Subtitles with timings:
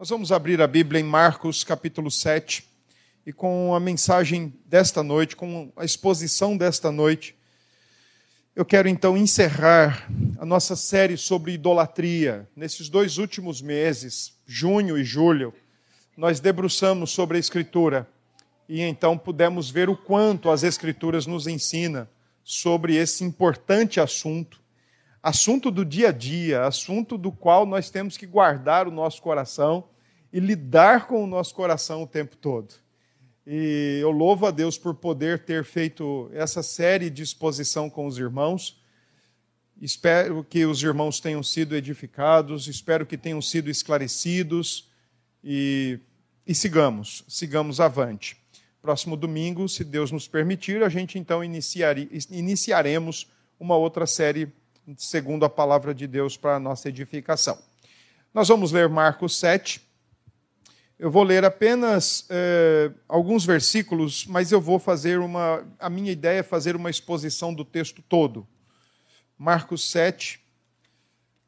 [0.00, 2.64] Nós vamos abrir a Bíblia em Marcos capítulo 7
[3.26, 7.34] e com a mensagem desta noite, com a exposição desta noite,
[8.56, 12.48] eu quero então encerrar a nossa série sobre idolatria.
[12.56, 15.52] Nesses dois últimos meses, junho e julho,
[16.16, 18.08] nós debruçamos sobre a Escritura
[18.66, 22.08] e então pudemos ver o quanto as Escrituras nos ensina
[22.42, 24.59] sobre esse importante assunto
[25.22, 29.84] assunto do dia a dia, assunto do qual nós temos que guardar o nosso coração
[30.32, 32.74] e lidar com o nosso coração o tempo todo.
[33.46, 38.16] E eu louvo a Deus por poder ter feito essa série de exposição com os
[38.18, 38.80] irmãos.
[39.80, 44.88] Espero que os irmãos tenham sido edificados, espero que tenham sido esclarecidos
[45.42, 45.98] e,
[46.46, 48.36] e sigamos, sigamos avante.
[48.80, 53.26] Próximo domingo, se Deus nos permitir, a gente então iniciaremos
[53.58, 54.52] uma outra série
[54.96, 57.58] segundo a palavra de Deus para a nossa edificação.
[58.32, 59.80] Nós vamos ler Marcos 7.
[60.98, 65.66] Eu vou ler apenas eh, alguns versículos, mas eu vou fazer uma.
[65.78, 68.46] A minha ideia é fazer uma exposição do texto todo.
[69.36, 70.40] Marcos 7.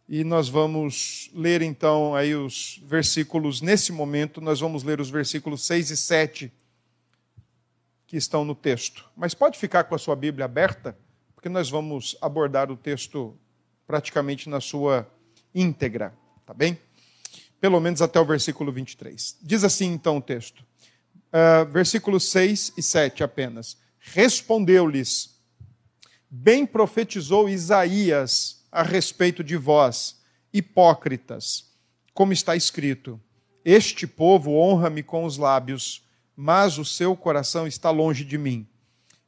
[0.09, 5.65] E nós vamos ler então aí os versículos, nesse momento, nós vamos ler os versículos
[5.65, 6.53] 6 e 7
[8.07, 9.09] que estão no texto.
[9.17, 10.97] Mas pode ficar com a sua Bíblia aberta
[11.43, 13.37] porque nós vamos abordar o texto
[13.85, 15.11] praticamente na sua
[15.53, 16.79] íntegra, tá bem?
[17.61, 19.39] Pelo menos até o versículo 23.
[19.43, 23.77] Diz assim então o texto, uh, versículos 6 e 7 apenas.
[23.99, 25.37] Respondeu-lhes,
[26.31, 30.21] bem profetizou Isaías a respeito de vós,
[30.53, 31.73] hipócritas,
[32.15, 33.21] como está escrito:
[33.65, 36.05] Este povo honra-me com os lábios,
[36.37, 38.65] mas o seu coração está longe de mim,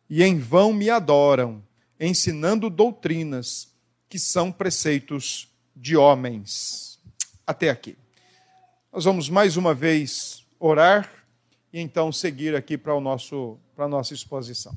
[0.08, 1.60] e em vão me adoram
[1.98, 3.72] ensinando doutrinas
[4.08, 6.98] que são preceitos de homens.
[7.46, 7.96] Até aqui.
[8.92, 11.10] Nós vamos mais uma vez orar
[11.72, 14.76] e então seguir aqui para, o nosso, para a nossa exposição.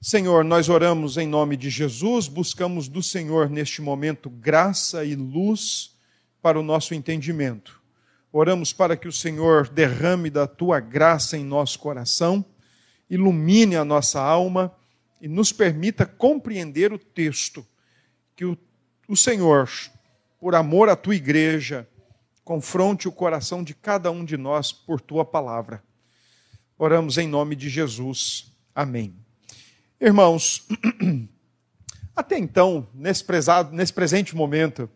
[0.00, 5.96] Senhor, nós oramos em nome de Jesus, buscamos do Senhor neste momento graça e luz
[6.42, 7.80] para o nosso entendimento.
[8.30, 12.44] Oramos para que o Senhor derrame da tua graça em nosso coração,
[13.08, 14.72] ilumine a nossa alma
[15.24, 17.66] e nos permita compreender o texto,
[18.36, 18.58] que o,
[19.08, 19.70] o Senhor,
[20.38, 21.88] por amor à tua igreja,
[22.44, 25.82] confronte o coração de cada um de nós por tua palavra.
[26.76, 28.52] Oramos em nome de Jesus.
[28.74, 29.14] Amém.
[29.98, 30.68] Irmãos,
[32.14, 34.90] até então, nesse, prezado, nesse presente momento,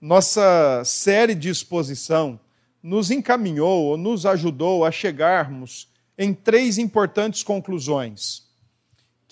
[0.00, 2.40] nossa série de exposição
[2.82, 8.43] nos encaminhou ou nos ajudou a chegarmos em três importantes conclusões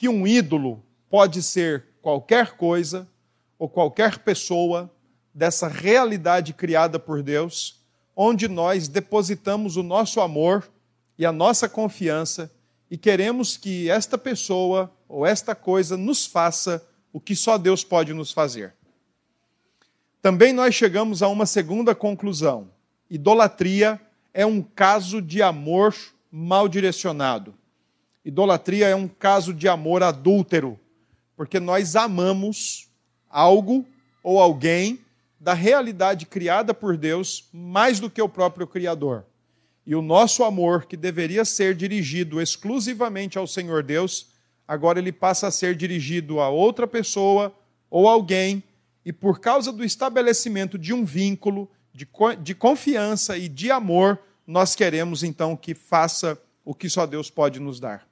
[0.03, 3.09] que um ídolo pode ser qualquer coisa
[3.57, 4.93] ou qualquer pessoa
[5.33, 7.81] dessa realidade criada por Deus,
[8.17, 10.69] onde nós depositamos o nosso amor
[11.17, 12.53] e a nossa confiança
[12.91, 18.13] e queremos que esta pessoa ou esta coisa nos faça o que só Deus pode
[18.13, 18.75] nos fazer.
[20.21, 22.73] Também nós chegamos a uma segunda conclusão:
[23.09, 24.01] idolatria
[24.35, 25.95] é um caso de amor
[26.29, 27.55] mal direcionado.
[28.25, 30.79] Idolatria é um caso de amor adúltero,
[31.37, 32.89] porque nós amamos
[33.29, 33.85] algo
[34.23, 35.01] ou alguém
[35.41, 39.25] da realidade criada por Deus mais do que o próprio Criador.
[39.85, 44.29] E o nosso amor, que deveria ser dirigido exclusivamente ao Senhor Deus,
[44.69, 47.53] agora ele passa a ser dirigido a outra pessoa
[47.91, 48.63] ou alguém,
[49.05, 52.07] e por causa do estabelecimento de um vínculo de,
[52.41, 54.17] de confiança e de amor,
[54.47, 58.12] nós queremos então que faça o que só Deus pode nos dar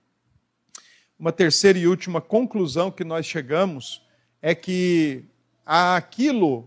[1.20, 4.00] uma terceira e última conclusão que nós chegamos
[4.41, 5.22] é que
[5.66, 6.66] aquilo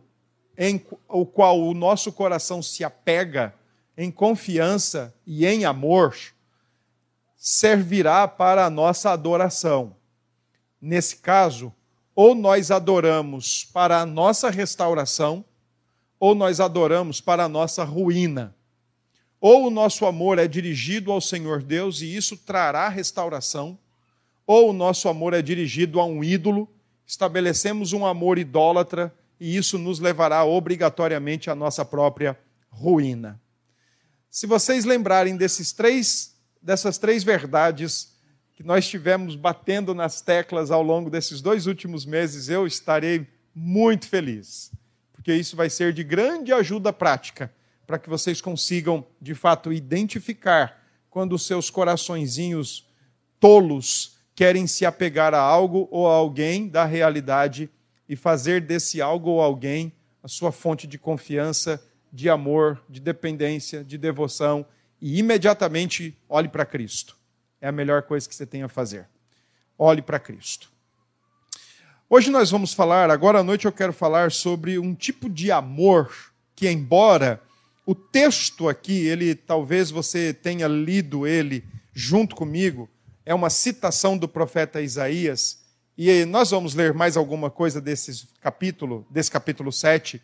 [0.55, 3.55] em o qual o nosso coração se apega
[3.97, 6.15] em confiança e em amor
[7.35, 9.95] servirá para a nossa adoração.
[10.79, 11.73] Nesse caso,
[12.15, 15.43] ou nós adoramos para a nossa restauração,
[16.19, 18.55] ou nós adoramos para a nossa ruína.
[19.41, 23.79] Ou o nosso amor é dirigido ao Senhor Deus e isso trará restauração,
[24.45, 26.69] ou o nosso amor é dirigido a um ídolo,
[27.05, 32.37] estabelecemos um amor idólatra e isso nos levará obrigatoriamente à nossa própria
[32.69, 33.41] ruína.
[34.29, 38.13] Se vocês lembrarem desses três, dessas três verdades
[38.53, 44.07] que nós tivemos batendo nas teclas ao longo desses dois últimos meses, eu estarei muito
[44.07, 44.71] feliz,
[45.11, 47.53] porque isso vai ser de grande ajuda prática
[47.85, 52.87] para que vocês consigam, de fato, identificar quando seus coraçõezinhos
[53.39, 57.69] tolos querem se apegar a algo ou a alguém da realidade
[58.07, 63.83] e fazer desse algo ou alguém a sua fonte de confiança, de amor, de dependência,
[63.83, 64.65] de devoção
[65.01, 67.17] e imediatamente olhe para Cristo.
[67.59, 69.07] É a melhor coisa que você tem a fazer.
[69.77, 70.71] Olhe para Cristo.
[72.09, 76.13] Hoje nós vamos falar, agora à noite eu quero falar sobre um tipo de amor
[76.55, 77.41] que, embora
[77.85, 82.87] o texto aqui, ele talvez você tenha lido ele junto comigo,
[83.25, 85.63] é uma citação do profeta Isaías,
[85.97, 90.21] e nós vamos ler mais alguma coisa desse capítulo, desse capítulo 7,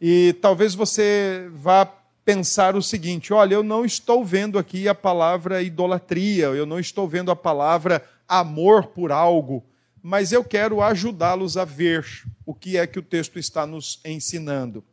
[0.00, 1.86] e talvez você vá
[2.24, 7.08] pensar o seguinte: olha, eu não estou vendo aqui a palavra idolatria, eu não estou
[7.08, 9.64] vendo a palavra amor por algo,
[10.02, 12.04] mas eu quero ajudá-los a ver
[12.44, 14.84] o que é que o texto está nos ensinando.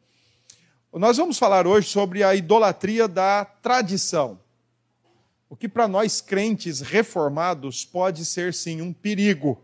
[0.94, 4.40] Nós vamos falar hoje sobre a idolatria da tradição.
[5.54, 9.62] O que para nós crentes reformados pode ser sim um perigo.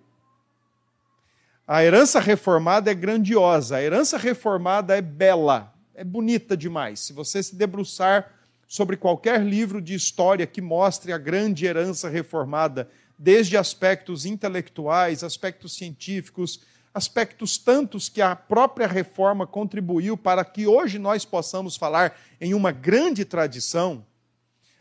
[1.67, 6.99] A herança reformada é grandiosa, a herança reformada é bela, é bonita demais.
[6.99, 8.31] Se você se debruçar
[8.67, 12.87] sobre qualquer livro de história que mostre a grande herança reformada,
[13.17, 16.61] desde aspectos intelectuais, aspectos científicos,
[16.93, 22.71] aspectos tantos que a própria reforma contribuiu para que hoje nós possamos falar em uma
[22.71, 24.05] grande tradição.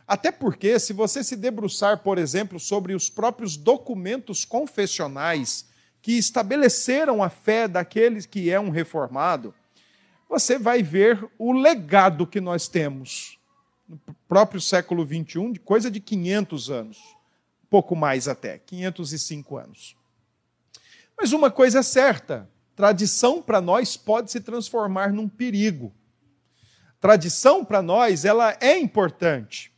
[0.08, 5.68] Até porque, se você se debruçar, por exemplo, sobre os próprios documentos confessionais
[6.00, 9.54] que estabeleceram a fé daqueles que é um reformado,
[10.26, 13.38] você vai ver o legado que nós temos
[13.86, 16.98] no próprio século XXI, de coisa de 500 anos,
[17.68, 19.94] pouco mais até, 505 anos.
[21.18, 25.92] Mas uma coisa é certa: tradição para nós pode se transformar num perigo.
[26.98, 29.70] Tradição para nós, ela é importante.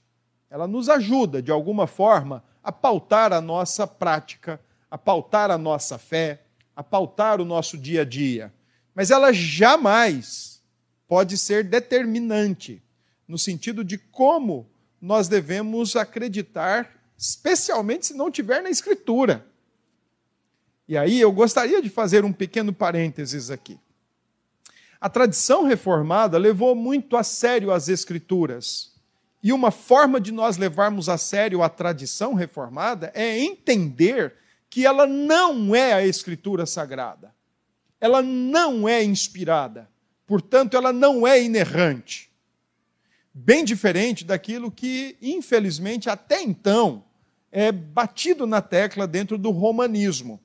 [0.51, 4.61] Ela nos ajuda, de alguma forma, a pautar a nossa prática,
[4.91, 6.43] a pautar a nossa fé,
[6.75, 8.53] a pautar o nosso dia a dia.
[8.95, 10.61] Mas ela jamais
[11.07, 12.83] pode ser determinante
[13.27, 14.69] no sentido de como
[15.01, 19.47] nós devemos acreditar, especialmente se não tiver na Escritura.
[20.89, 23.79] E aí eu gostaria de fazer um pequeno parênteses aqui.
[25.01, 28.90] A tradição reformada levou muito a sério as Escrituras.
[29.43, 34.35] E uma forma de nós levarmos a sério a tradição reformada é entender
[34.69, 37.35] que ela não é a Escritura sagrada.
[38.01, 39.89] Ela não é inspirada.
[40.27, 42.31] Portanto, ela não é inerrante.
[43.33, 47.05] Bem diferente daquilo que, infelizmente, até então
[47.51, 50.41] é batido na tecla dentro do romanismo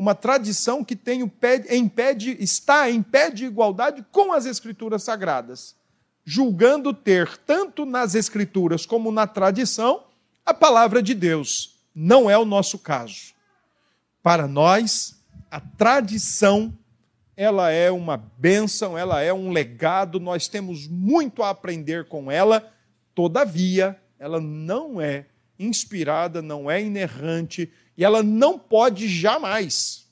[0.00, 5.76] uma tradição que tem em pé está em pé de igualdade com as Escrituras Sagradas,
[6.24, 10.04] julgando ter, tanto nas Escrituras como na tradição,
[10.44, 11.76] a palavra de Deus.
[11.94, 13.32] Não é o nosso caso.
[14.22, 15.20] Para nós,
[15.50, 16.76] a tradição
[17.36, 22.70] ela é uma bênção, ela é um legado, nós temos muito a aprender com ela,
[23.14, 25.24] todavia, ela não é
[25.58, 30.06] inspirada, não é inerrante, e ela não pode jamais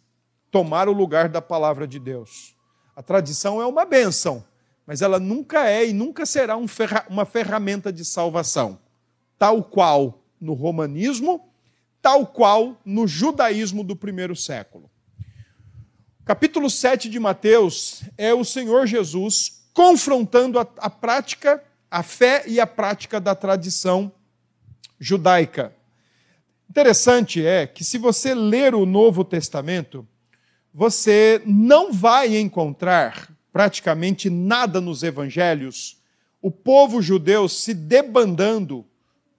[0.50, 2.56] tomar o lugar da palavra de Deus.
[2.96, 4.42] A tradição é uma bênção,
[4.88, 8.80] mas ela nunca é e nunca será um ferra uma ferramenta de salvação,
[9.38, 11.46] tal qual no romanismo,
[12.00, 14.90] tal qual no judaísmo do primeiro século.
[16.24, 22.58] Capítulo 7 de Mateus é o Senhor Jesus confrontando a, a prática, a fé e
[22.58, 24.10] a prática da tradição
[24.98, 25.76] judaica.
[26.70, 30.08] Interessante é que, se você ler o Novo Testamento,
[30.72, 35.98] você não vai encontrar praticamente nada nos evangelhos
[36.40, 38.84] o povo judeu se debandando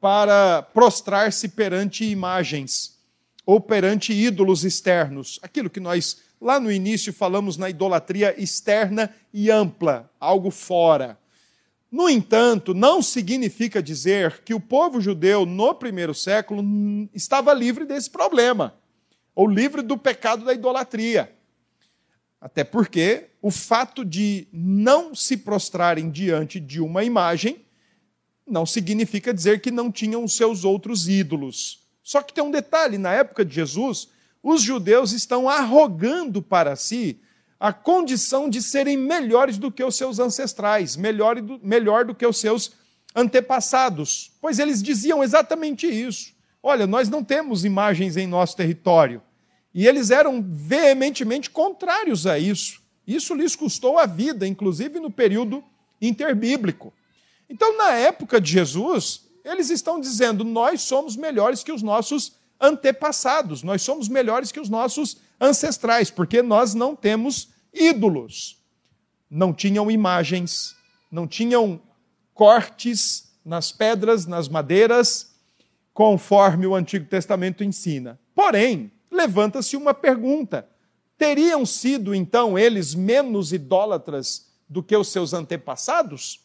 [0.02, 2.98] para prostrar-se perante imagens
[3.46, 5.40] ou perante ídolos externos.
[5.42, 11.18] Aquilo que nós lá no início falamos na idolatria externa e ampla, algo fora.
[11.92, 16.64] No entanto, não significa dizer que o povo judeu no primeiro século
[17.14, 18.76] estava livre desse problema,
[19.34, 21.34] ou livre do pecado da idolatria.
[22.42, 27.66] Até porque o fato de não se prostrarem diante de uma imagem
[28.48, 31.88] não significa dizer que não tinham os seus outros ídolos.
[32.02, 34.08] Só que tem um detalhe: na época de Jesus,
[34.42, 37.20] os judeus estão arrogando para si
[37.60, 42.26] a condição de serem melhores do que os seus ancestrais, melhor do, melhor do que
[42.26, 42.72] os seus
[43.14, 46.34] antepassados, pois eles diziam exatamente isso.
[46.64, 49.22] Olha, nós não temos imagens em nosso território.
[49.74, 52.82] E eles eram veementemente contrários a isso.
[53.06, 55.64] Isso lhes custou a vida, inclusive no período
[56.02, 56.94] interbíblico.
[57.50, 63.64] Então, na época de Jesus, eles estão dizendo: nós somos melhores que os nossos antepassados,
[63.64, 68.58] nós somos melhores que os nossos ancestrais, porque nós não temos ídolos.
[69.30, 70.76] Não tinham imagens,
[71.12, 71.82] não tinham
[72.34, 75.36] cortes nas pedras, nas madeiras,
[75.94, 78.20] conforme o Antigo Testamento ensina.
[78.34, 80.68] Porém, levanta-se uma pergunta:
[81.18, 86.42] teriam sido então eles menos idólatras do que os seus antepassados?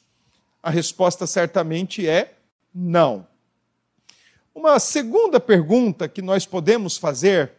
[0.62, 2.38] A resposta certamente é
[2.74, 3.26] não.
[4.54, 7.52] Uma segunda pergunta que nós podemos fazer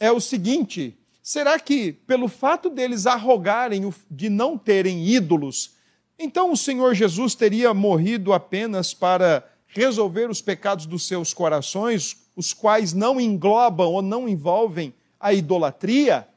[0.00, 5.74] é o seguinte: será que, pelo fato deles arrogarem de não terem ídolos,
[6.18, 12.52] então o Senhor Jesus teria morrido apenas para resolver os pecados dos seus corações, os
[12.52, 16.28] quais não englobam ou não envolvem a idolatria?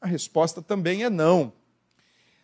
[0.00, 1.52] A resposta também é não.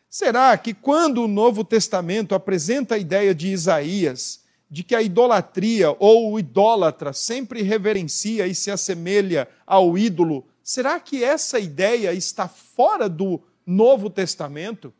[0.09, 5.95] Será que quando o Novo Testamento apresenta a ideia de Isaías, de que a idolatria
[5.99, 12.49] ou o idólatra sempre reverencia e se assemelha ao ídolo, será que essa ideia está
[12.49, 14.93] fora do Novo Testamento?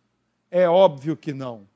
[0.51, 1.67] É óbvio que não.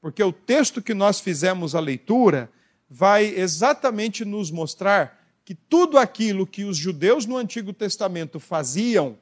[0.00, 2.50] Porque o texto que nós fizemos a leitura
[2.88, 5.17] vai exatamente nos mostrar
[5.48, 9.16] que tudo aquilo que os judeus no Antigo Testamento faziam,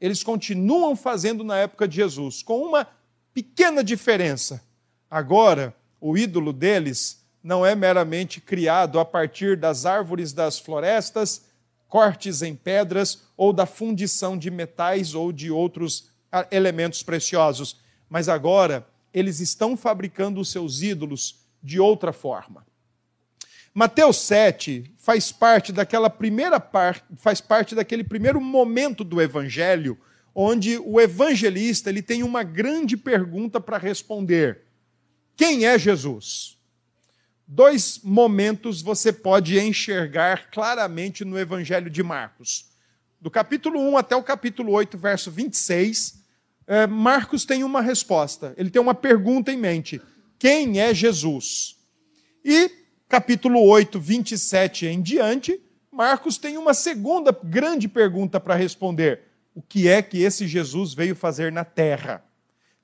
[0.00, 2.88] eles continuam fazendo na época de Jesus, com uma
[3.34, 4.64] pequena diferença.
[5.10, 11.44] Agora, o ídolo deles não é meramente criado a partir das árvores das florestas,
[11.88, 17.76] cortes em pedras ou da fundição de metais ou de outros ah, elementos preciosos,
[18.08, 22.64] mas agora eles estão fabricando os seus ídolos de outra forma.
[23.74, 29.96] Mateus 7 faz parte daquela primeira parte, faz parte daquele primeiro momento do evangelho
[30.34, 34.62] onde o evangelista ele tem uma grande pergunta para responder:
[35.36, 36.58] quem é Jesus?
[37.46, 42.68] dois momentos você pode enxergar claramente no Evangelho de Marcos.
[43.20, 46.24] Do capítulo 1 até o capítulo 8, verso 26,
[46.66, 50.02] eh, Marcos tem uma resposta, ele tem uma pergunta em mente:
[50.36, 51.76] quem é Jesus?
[52.44, 55.60] E capítulo 8, 27 em diante,
[55.90, 59.22] Marcos tem uma segunda grande pergunta para responder:
[59.54, 62.24] o que é que esse Jesus veio fazer na terra?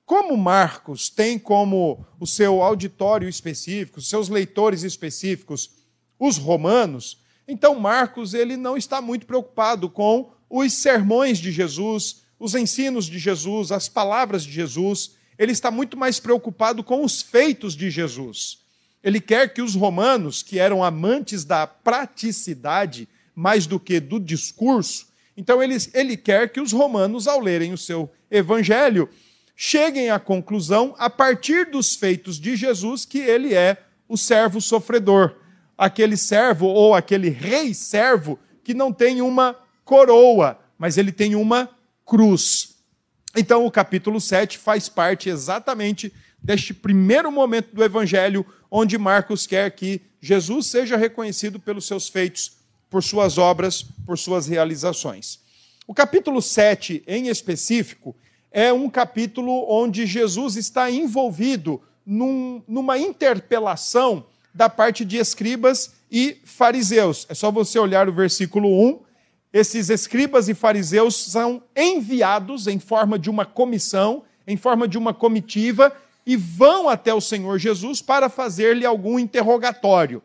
[0.05, 5.71] Como Marcos tem como o seu auditório específico, seus leitores específicos,
[6.19, 12.53] os romanos, então Marcos ele não está muito preocupado com os sermões de Jesus, os
[12.55, 15.15] ensinos de Jesus, as palavras de Jesus.
[15.37, 18.62] Ele está muito mais preocupado com os feitos de Jesus.
[19.03, 25.07] Ele quer que os romanos, que eram amantes da praticidade mais do que do discurso,
[25.35, 29.09] então ele, ele quer que os romanos, ao lerem o seu evangelho,
[29.55, 35.35] cheguem à conclusão, a partir dos feitos de Jesus, que ele é o servo sofredor,
[35.77, 41.69] aquele servo ou aquele rei servo que não tem uma coroa, mas ele tem uma
[42.05, 42.75] cruz.
[43.35, 49.71] Então, o capítulo 7 faz parte exatamente deste primeiro momento do evangelho, onde Marcos quer
[49.71, 52.57] que Jesus seja reconhecido pelos seus feitos,
[52.89, 55.39] por suas obras, por suas realizações.
[55.87, 58.15] O capítulo 7, em específico,
[58.51, 66.37] é um capítulo onde Jesus está envolvido num, numa interpelação da parte de escribas e
[66.43, 67.25] fariseus.
[67.29, 68.99] É só você olhar o versículo 1.
[69.51, 75.13] Esses escribas e fariseus são enviados em forma de uma comissão, em forma de uma
[75.13, 75.95] comitiva,
[76.25, 80.21] e vão até o Senhor Jesus para fazer-lhe algum interrogatório.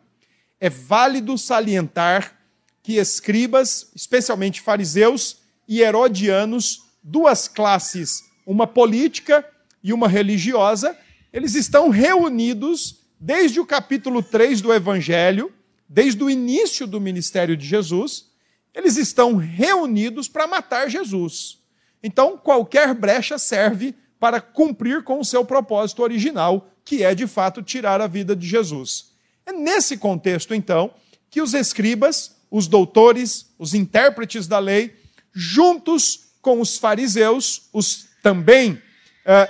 [0.59, 2.37] É válido salientar
[2.81, 5.37] que escribas, especialmente fariseus
[5.67, 9.45] e herodianos, duas classes, uma política
[9.83, 10.97] e uma religiosa,
[11.31, 15.53] eles estão reunidos desde o capítulo 3 do Evangelho,
[15.87, 18.29] desde o início do ministério de Jesus,
[18.73, 21.59] eles estão reunidos para matar Jesus.
[22.01, 27.61] Então, qualquer brecha serve para cumprir com o seu propósito original, que é de fato
[27.61, 29.11] tirar a vida de Jesus.
[29.45, 30.91] É nesse contexto, então,
[31.29, 34.95] que os escribas, os doutores, os intérpretes da lei,
[35.31, 38.79] juntos com os fariseus, os também uh,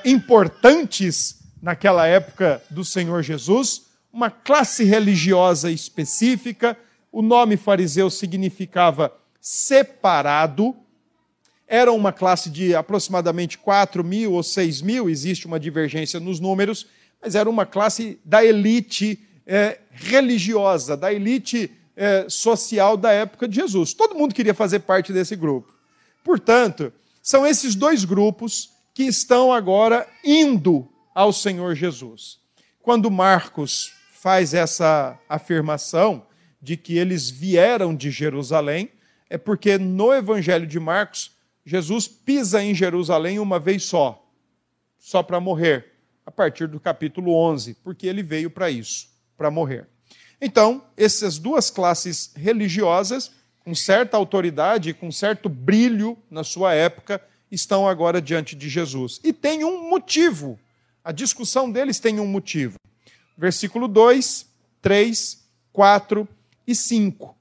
[0.05, 6.77] importantes naquela época do Senhor Jesus, uma classe religiosa específica.
[7.11, 10.75] O nome fariseu significava separado.
[11.71, 16.87] Era uma classe de aproximadamente 4 mil ou 6 mil, existe uma divergência nos números,
[17.21, 23.57] mas era uma classe da elite eh, religiosa, da elite eh, social da época de
[23.57, 23.93] Jesus.
[23.93, 25.71] Todo mundo queria fazer parte desse grupo.
[26.23, 32.39] Portanto, são esses dois grupos que estão agora indo ao Senhor Jesus.
[32.81, 36.25] Quando Marcos faz essa afirmação
[36.61, 38.89] de que eles vieram de Jerusalém,
[39.29, 41.31] é porque no Evangelho de Marcos,
[41.69, 44.27] Jesus pisa em Jerusalém uma vez só,
[44.97, 45.85] só para morrer.
[46.25, 49.87] a partir do capítulo 11, porque ele veio para isso, para morrer.
[50.39, 53.31] Então, essas duas classes religiosas,
[53.63, 57.19] com certa autoridade, com certo brilho na sua época,
[57.51, 59.19] estão agora diante de Jesus.
[59.23, 60.59] E tem um motivo.
[61.03, 62.77] A discussão deles tem um motivo.
[63.35, 64.47] Versículo 2,
[64.81, 66.27] 3, 4
[66.67, 67.35] e 5.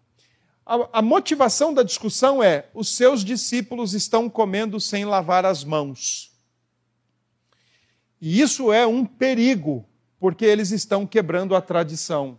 [0.68, 6.30] A, a motivação da discussão é: os seus discípulos estão comendo sem lavar as mãos.
[8.20, 9.88] E isso é um perigo,
[10.20, 12.38] porque eles estão quebrando a tradição.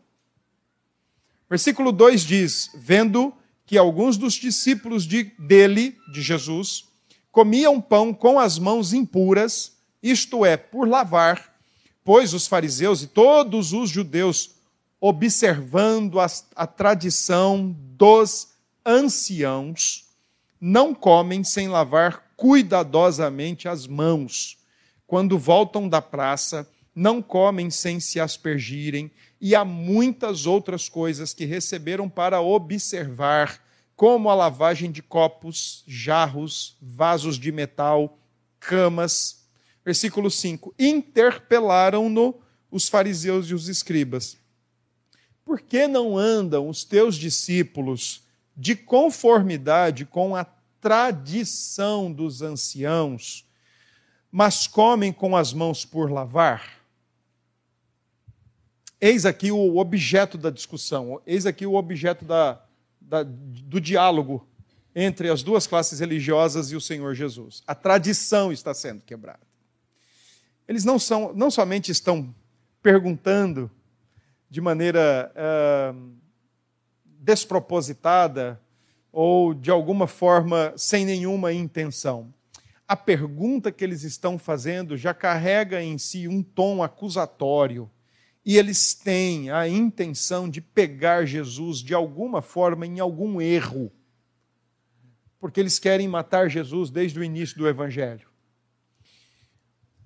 [1.50, 3.34] Versículo 2 diz: Vendo
[3.66, 6.86] que alguns dos discípulos de, dele, de Jesus,
[7.32, 11.60] comiam pão com as mãos impuras, isto é, por lavar,
[12.04, 14.52] pois os fariseus e todos os judeus,
[15.00, 18.50] observando a, a tradição dos
[18.86, 20.08] anciãos,
[20.60, 24.58] não comem sem lavar cuidadosamente as mãos.
[25.08, 31.46] Quando voltam da praça, não comem sem se aspergirem, e há muitas outras coisas que
[31.46, 33.62] receberam para observar,
[33.96, 38.18] como a lavagem de copos, jarros, vasos de metal,
[38.60, 39.46] camas.
[39.84, 42.36] Versículo 5: Interpelaram-no
[42.70, 44.38] os fariseus e os escribas.
[45.50, 48.22] Por que não andam os teus discípulos
[48.56, 50.46] de conformidade com a
[50.80, 53.50] tradição dos anciãos,
[54.32, 56.80] mas comem com as mãos por lavar?
[59.02, 62.64] Eis aqui o objeto da discussão, eis aqui o objeto da,
[63.02, 64.48] da, do diálogo
[64.94, 67.64] entre as duas classes religiosas e o Senhor Jesus.
[67.66, 69.42] A tradição está sendo quebrada.
[70.68, 72.36] Eles não, são, não somente estão
[72.84, 73.72] perguntando
[74.50, 76.12] de maneira uh,
[77.04, 78.60] despropositada
[79.12, 82.34] ou de alguma forma sem nenhuma intenção.
[82.88, 87.90] A pergunta que eles estão fazendo já carrega em si um tom acusatório
[88.44, 93.92] e eles têm a intenção de pegar Jesus de alguma forma em algum erro,
[95.40, 98.29] porque eles querem matar Jesus desde o início do Evangelho.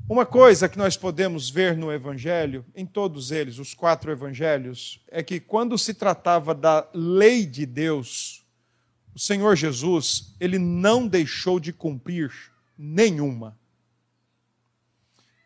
[0.08, 5.24] Uma coisa que nós podemos ver no Evangelho, em todos eles, os quatro Evangelhos, é
[5.24, 8.46] que quando se tratava da lei de Deus,
[9.16, 12.34] o Senhor Jesus, ele não deixou de cumprir
[12.78, 13.58] nenhuma.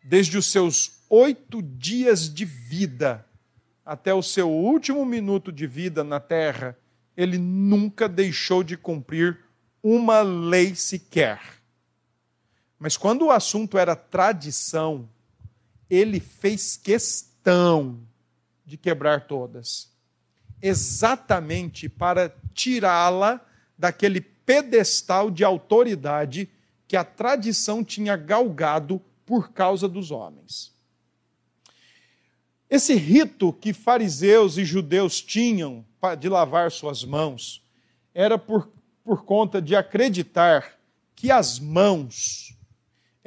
[0.02, 3.24] Desde os seus oito dias de vida,
[3.86, 6.76] até o seu último minuto de vida na terra,
[7.16, 9.38] ele nunca deixou de cumprir
[9.80, 11.57] uma lei sequer.
[12.78, 15.08] Mas quando o assunto era tradição,
[15.90, 18.00] ele fez questão
[18.64, 19.90] de quebrar todas,
[20.60, 23.40] exatamente para tirá-la
[23.76, 26.48] daquele pedestal de autoridade
[26.86, 30.72] que a tradição tinha galgado por causa dos homens.
[32.70, 35.84] Esse rito que fariseus e judeus tinham
[36.18, 37.62] de lavar suas mãos
[38.14, 38.70] era por,
[39.02, 40.78] por conta de acreditar
[41.14, 42.57] que as mãos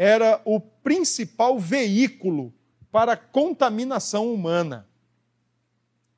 [0.03, 2.51] era o principal veículo
[2.91, 4.87] para contaminação humana.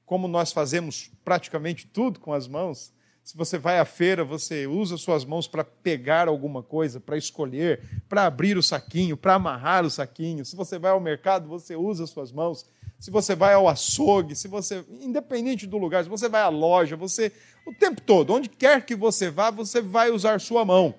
[0.06, 2.94] Como nós fazemos praticamente tudo com as mãos,
[3.26, 8.02] se você vai à feira, você usa suas mãos para pegar alguma coisa, para escolher,
[8.08, 10.46] para abrir o saquinho, para amarrar o saquinho.
[10.46, 12.66] Se você vai ao mercado, você usa suas mãos
[12.98, 16.96] se você vai ao açougue, se você, independente do lugar, se você vai à loja,
[16.96, 17.34] você,
[17.68, 20.96] o tempo todo, onde quer que você vá, você vai usar sua mão.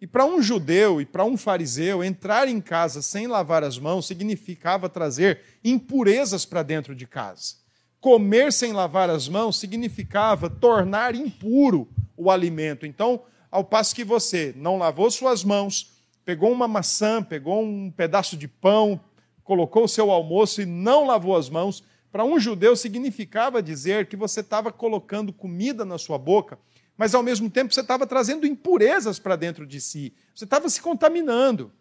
[0.00, 4.06] E para um judeu e para um fariseu, entrar em casa sem lavar as mãos
[4.06, 7.54] significava trazer impurezas para dentro de casa.
[7.98, 12.84] Comer sem lavar as mãos significava tornar impuro o alimento.
[12.84, 15.92] Então, ao passo que você não lavou suas mãos,
[16.24, 19.00] pegou uma maçã, pegou um pedaço de pão,
[19.42, 21.82] colocou o seu almoço e não lavou as mãos,
[22.12, 26.58] para um judeu significava dizer que você estava colocando comida na sua boca,
[26.96, 30.80] mas ao mesmo tempo você estava trazendo impurezas para dentro de si, você estava se
[30.80, 31.72] contaminando.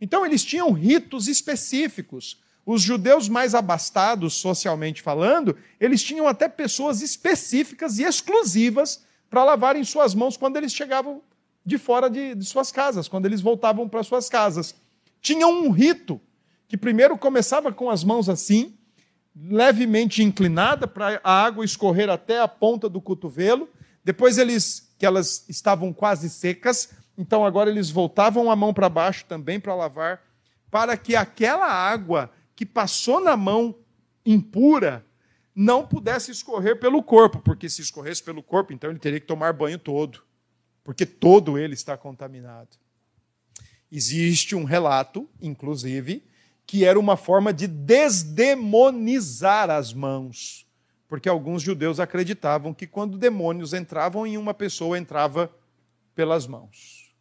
[0.00, 2.42] Então eles tinham ritos específicos.
[2.64, 9.84] Os judeus mais abastados, socialmente falando, eles tinham até pessoas específicas e exclusivas para lavarem
[9.84, 11.22] suas mãos quando eles chegavam
[11.64, 14.74] de fora de, de suas casas, quando eles voltavam para suas casas.
[15.20, 16.20] Tinham um rito
[16.68, 18.74] que primeiro começava com as mãos assim,
[19.34, 23.68] levemente inclinada para a água escorrer até a ponta do cotovelo.
[24.06, 29.24] Depois eles que elas estavam quase secas, então agora eles voltavam a mão para baixo
[29.24, 30.22] também para lavar,
[30.70, 33.74] para que aquela água que passou na mão
[34.24, 35.04] impura
[35.52, 39.52] não pudesse escorrer pelo corpo, porque se escorresse pelo corpo, então ele teria que tomar
[39.52, 40.22] banho todo,
[40.84, 42.76] porque todo ele está contaminado.
[43.90, 46.24] Existe um relato, inclusive,
[46.64, 50.64] que era uma forma de desdemonizar as mãos.
[51.08, 55.50] Porque alguns judeus acreditavam que quando demônios entravam em uma pessoa, entrava
[56.14, 57.14] pelas mãos.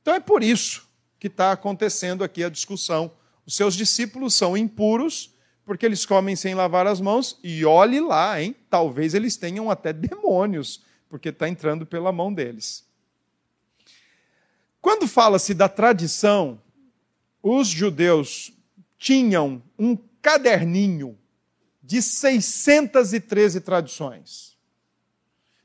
[0.00, 0.88] Então é por isso
[1.18, 3.10] que está acontecendo aqui a discussão.
[3.44, 5.34] Os seus discípulos são impuros
[5.68, 8.56] porque eles comem sem lavar as mãos, e olhe lá, hein?
[8.70, 12.88] Talvez eles tenham até demônios, porque está entrando pela mão deles.
[14.80, 16.58] Quando fala-se da tradição,
[17.42, 18.50] os judeus
[18.96, 21.18] tinham um caderninho
[21.88, 24.58] de 613 tradições,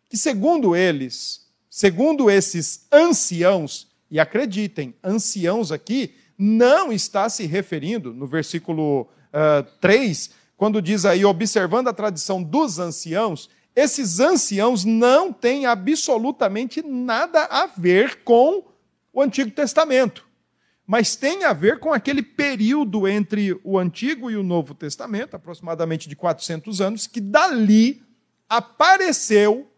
[0.07, 8.25] que segundo eles, segundo esses anciãos, e acreditem, anciãos aqui não está se referindo, no
[8.25, 15.65] versículo uh, 3, quando diz aí, observando a tradição dos anciãos, esses anciãos não têm
[15.65, 18.63] absolutamente nada a ver com
[19.11, 20.25] o Antigo Testamento,
[20.93, 26.07] mas tem a ver com aquele período entre o Antigo e o Novo Testamento, aproximadamente
[26.07, 28.03] de 400 anos, que dali
[28.47, 29.73] apareceu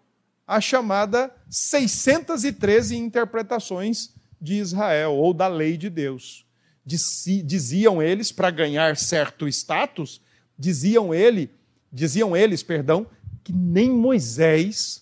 [0.45, 6.45] a chamada 613 interpretações de Israel, ou da lei de Deus
[6.85, 10.21] diziam eles, para ganhar certo status,
[10.59, 11.49] diziam ele,
[11.93, 13.07] diziam eles, perdão,
[13.41, 15.01] que nem Moisés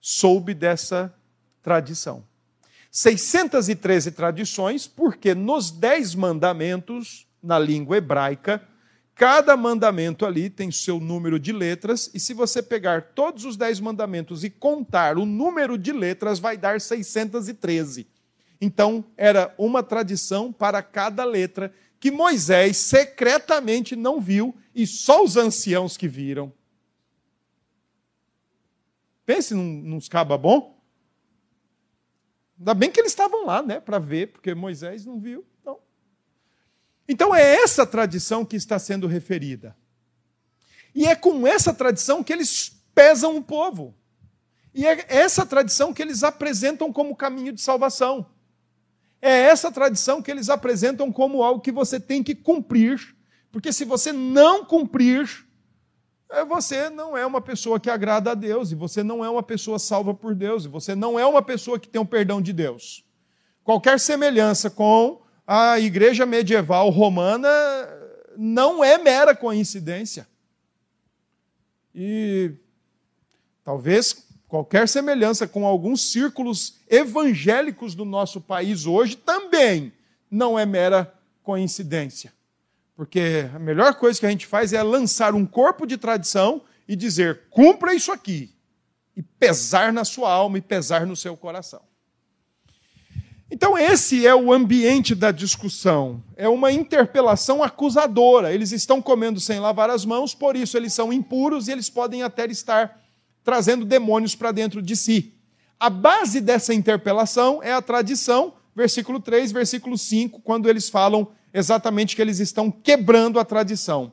[0.00, 1.14] soube dessa
[1.62, 2.24] tradição.
[2.90, 8.62] 613 tradições, porque nos dez mandamentos, na língua hebraica,
[9.14, 13.80] cada mandamento ali tem seu número de letras, e se você pegar todos os dez
[13.80, 18.06] mandamentos e contar o número de letras, vai dar 613.
[18.60, 25.36] Então, era uma tradição para cada letra que Moisés secretamente não viu e só os
[25.36, 26.52] anciãos que viram.
[29.26, 30.77] Pense num, num caba bom.
[32.58, 35.46] Ainda bem que eles estavam lá, né, para ver, porque Moisés não viu.
[35.60, 35.78] Então.
[37.08, 39.76] então é essa tradição que está sendo referida.
[40.94, 43.94] E é com essa tradição que eles pesam o povo.
[44.74, 48.26] E é essa tradição que eles apresentam como caminho de salvação.
[49.20, 53.16] É essa tradição que eles apresentam como algo que você tem que cumprir,
[53.50, 55.47] porque se você não cumprir,
[56.46, 59.78] você não é uma pessoa que agrada a Deus, e você não é uma pessoa
[59.78, 63.04] salva por Deus, e você não é uma pessoa que tem o perdão de Deus.
[63.64, 67.48] Qualquer semelhança com a igreja medieval romana
[68.36, 70.28] não é mera coincidência.
[71.94, 72.52] E
[73.64, 79.92] talvez Qualquer semelhança com alguns círculos evangélicos do nosso país hoje também
[80.30, 82.32] não é mera coincidência.
[82.98, 86.96] Porque a melhor coisa que a gente faz é lançar um corpo de tradição e
[86.96, 88.52] dizer: cumpra isso aqui.
[89.16, 91.80] E pesar na sua alma e pesar no seu coração.
[93.48, 96.20] Então, esse é o ambiente da discussão.
[96.36, 98.52] É uma interpelação acusadora.
[98.52, 102.24] Eles estão comendo sem lavar as mãos, por isso eles são impuros e eles podem
[102.24, 103.00] até estar
[103.44, 105.34] trazendo demônios para dentro de si.
[105.78, 112.14] A base dessa interpelação é a tradição, versículo 3, versículo 5, quando eles falam exatamente
[112.14, 114.12] que eles estão quebrando a tradição.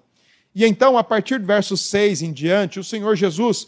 [0.54, 3.68] E então, a partir do verso 6 em diante, o Senhor Jesus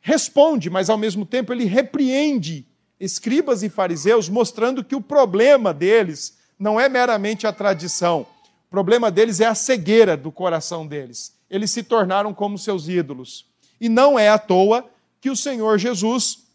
[0.00, 2.66] responde, mas ao mesmo tempo ele repreende
[3.00, 8.26] escribas e fariseus, mostrando que o problema deles não é meramente a tradição,
[8.66, 11.32] o problema deles é a cegueira do coração deles.
[11.48, 13.46] Eles se tornaram como seus ídolos.
[13.80, 14.88] E não é à toa
[15.20, 16.46] que o Senhor Jesus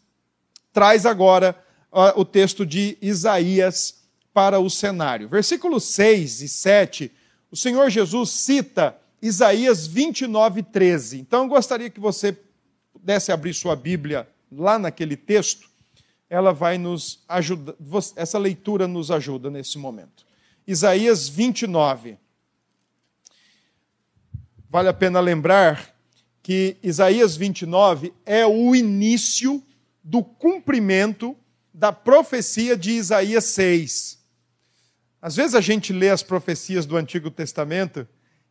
[0.72, 1.56] traz agora
[1.90, 4.03] uh, o texto de Isaías
[4.34, 5.28] para o cenário.
[5.28, 7.12] Versículos 6 e 7,
[7.50, 11.20] o Senhor Jesus cita Isaías 29, 13.
[11.20, 12.36] Então eu gostaria que você
[12.92, 15.68] pudesse abrir sua Bíblia lá naquele texto,
[16.28, 17.74] ela vai nos ajudar,
[18.16, 20.26] essa leitura nos ajuda nesse momento.
[20.66, 22.18] Isaías 29.
[24.68, 25.94] Vale a pena lembrar
[26.42, 29.62] que Isaías 29 é o início
[30.02, 31.36] do cumprimento
[31.72, 34.13] da profecia de Isaías 6.
[35.24, 38.06] Às vezes a gente lê as profecias do Antigo Testamento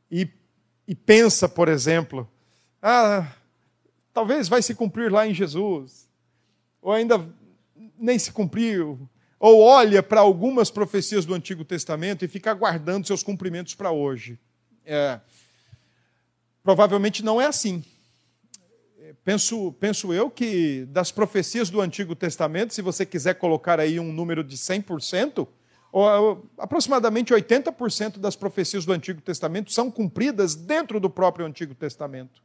[0.10, 0.28] e,
[0.88, 2.28] e pensa, por exemplo,
[2.82, 3.32] ah,
[4.12, 6.10] talvez vai se cumprir lá em Jesus,
[6.82, 7.24] ou ainda
[7.96, 9.08] nem se cumpriu,
[9.40, 14.40] ou olha para algumas profecias do Antigo Testamento e fica aguardando seus cumprimentos para hoje.
[14.84, 15.20] É,
[16.64, 17.86] Provavelmente não é assim.
[19.24, 24.12] Penso, penso eu que das profecias do Antigo Testamento, se você quiser colocar aí um
[24.12, 25.54] número de 100%, ou,
[26.58, 32.42] aproximadamente 80% das profecias do Antigo Testamento são cumpridas dentro do próprio Antigo Testamento.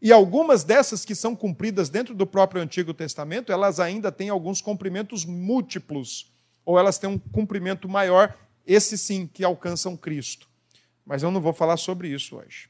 [0.00, 4.60] E algumas dessas que são cumpridas dentro do próprio Antigo Testamento, elas ainda têm alguns
[4.60, 6.32] cumprimentos múltiplos,
[6.64, 10.48] ou elas têm um cumprimento maior esses sim que alcançam Cristo.
[11.06, 12.68] Mas eu não vou falar sobre isso hoje.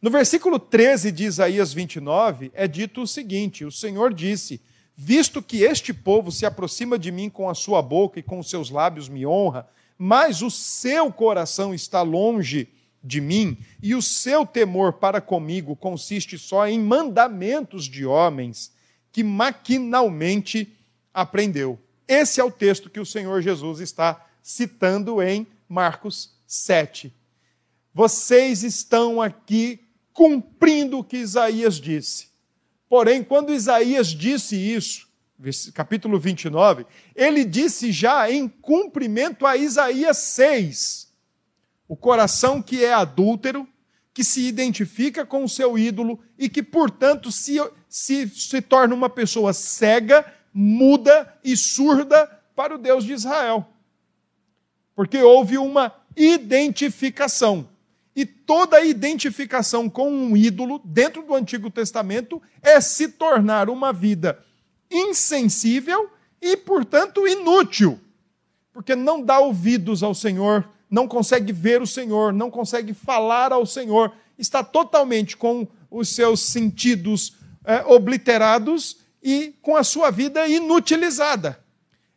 [0.00, 4.60] No versículo 13 de Isaías 29 é dito o seguinte: O Senhor disse:
[4.96, 8.48] Visto que este povo se aproxima de mim com a sua boca e com os
[8.48, 12.68] seus lábios me honra, mas o seu coração está longe
[13.02, 18.72] de mim, e o seu temor para comigo consiste só em mandamentos de homens
[19.12, 20.74] que maquinalmente
[21.14, 21.78] aprendeu.
[22.08, 27.14] Esse é o texto que o Senhor Jesus está citando em Marcos 7.
[27.94, 29.80] Vocês estão aqui
[30.12, 32.28] cumprindo o que Isaías disse.
[32.88, 35.08] Porém, quando Isaías disse isso,
[35.74, 41.06] capítulo 29, ele disse já em cumprimento a Isaías 6
[41.88, 43.66] o coração que é adúltero,
[44.12, 49.10] que se identifica com o seu ídolo e que, portanto, se, se, se torna uma
[49.10, 53.68] pessoa cega, muda e surda para o Deus de Israel.
[54.94, 57.68] Porque houve uma identificação.
[58.16, 64.42] E toda identificação com um ídolo, dentro do Antigo Testamento, é se tornar uma vida
[64.90, 68.00] insensível e, portanto, inútil.
[68.72, 73.66] Porque não dá ouvidos ao Senhor, não consegue ver o Senhor, não consegue falar ao
[73.66, 77.34] Senhor, está totalmente com os seus sentidos
[77.66, 81.62] é, obliterados e com a sua vida inutilizada.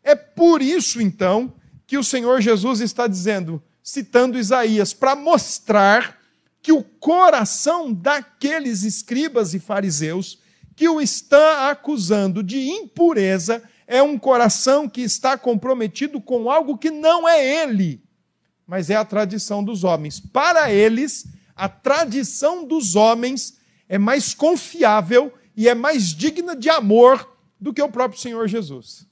[0.02, 1.52] É por isso, então,
[1.86, 6.20] que o Senhor Jesus está dizendo, citando Isaías, para mostrar
[6.62, 10.40] que o coração daqueles escribas e fariseus
[10.76, 16.92] que o está acusando de impureza é um coração que está comprometido com algo que
[16.92, 18.02] não é ele
[18.70, 20.20] mas é a tradição dos homens.
[20.20, 21.26] Para eles,
[21.56, 23.58] a tradição dos homens
[23.90, 29.08] é mais confiável e é mais digna de amor do que o próprio Senhor Jesus.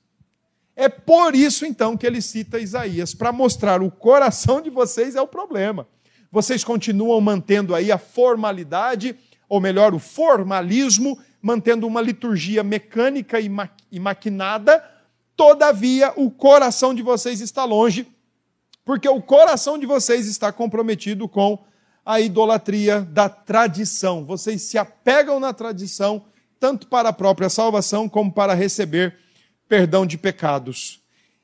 [0.78, 5.22] É por isso, então, que ele cita Isaías, para mostrar o coração de vocês é
[5.22, 5.88] o problema.
[6.32, 9.18] Vocês continuam mantendo aí a formalidade,
[9.50, 14.84] ou melhor, o formalismo, mantendo uma liturgia mecânica e, ma e maquinada,
[15.36, 18.08] todavia o coração de vocês está longe
[18.88, 21.60] porque o coração de vocês está comprometido com
[22.06, 24.24] a idolatria da tradição.
[24.24, 26.24] Vocês se apegam na tradição,
[26.58, 29.14] tanto para a própria salvação como para receber
[29.68, 31.02] perdão de pecados.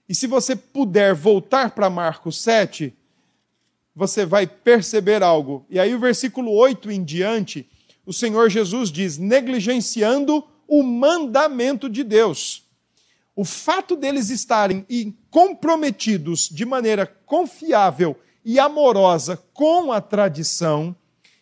[0.07, 2.93] E se você puder voltar para Marcos 7,
[3.95, 5.65] você vai perceber algo.
[5.69, 7.69] E aí, o versículo 8 em diante,
[8.05, 12.63] o Senhor Jesus diz: negligenciando o mandamento de Deus
[13.35, 14.85] o fato deles estarem
[15.29, 20.95] comprometidos de maneira confiável e amorosa com a tradição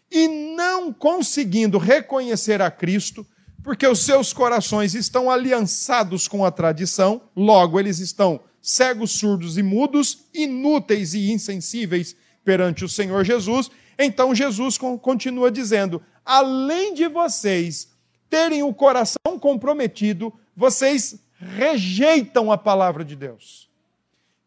[0.09, 3.25] e não conseguindo reconhecer a Cristo,
[3.63, 9.63] porque os seus corações estão aliançados com a tradição, logo eles estão cegos, surdos e
[9.63, 13.69] mudos, inúteis e insensíveis perante o Senhor Jesus.
[13.97, 17.89] Então Jesus continua dizendo: além de vocês
[18.29, 23.69] terem o coração comprometido, vocês rejeitam a palavra de Deus.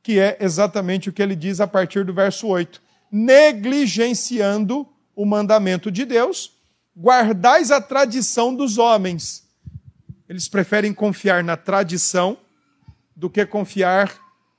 [0.03, 5.91] Que é exatamente o que ele diz a partir do verso 8: negligenciando o mandamento
[5.91, 6.54] de Deus,
[6.97, 9.47] guardais a tradição dos homens.
[10.29, 12.39] Eles preferem confiar na tradição
[13.15, 14.13] do que confiar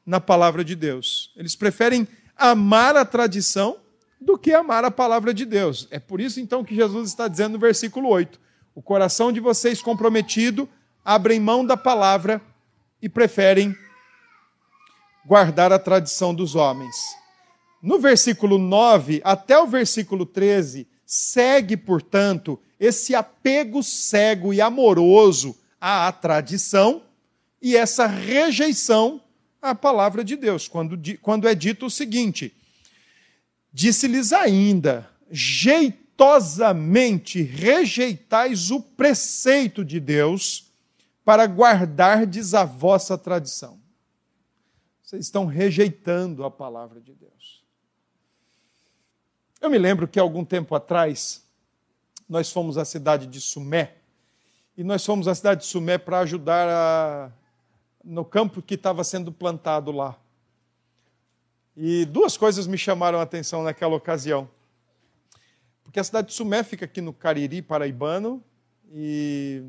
[0.06, 1.34] na palavra de Deus.
[1.36, 3.78] Eles preferem amar a tradição
[4.20, 5.88] do que amar a palavra de Deus.
[5.92, 8.40] É por isso então que Jesus está dizendo no versículo 8:
[8.74, 10.70] o coração de vocês comprometido
[11.04, 12.42] abrem mão da palavra
[13.02, 13.76] e preferem
[15.26, 16.96] guardar a tradição dos homens.
[17.82, 26.12] No versículo 9 até o versículo 13, segue, portanto, esse apego cego e amoroso à
[26.12, 27.04] tradição
[27.62, 29.22] e essa rejeição
[29.62, 32.54] à palavra de Deus, quando, quando é dito o seguinte:
[33.74, 40.72] Disse-lhes ainda, jeitosamente rejeitais o preceito de Deus
[41.26, 43.82] para guardardes a vossa tradição.
[45.02, 47.65] Vocês estão rejeitando a palavra de Deus.
[49.62, 51.44] Eu me lembro que algum tempo atrás
[52.28, 53.96] nós fomos à cidade de Sumé
[54.78, 57.32] e nós fomos à cidade de Sumé para ajudar a,
[58.04, 60.16] no campo que estava sendo plantado lá.
[61.76, 64.50] E duas coisas me chamaram a atenção naquela ocasião.
[65.84, 68.44] Porque a cidade de Sumé fica aqui no Cariri paraibano
[68.92, 69.64] e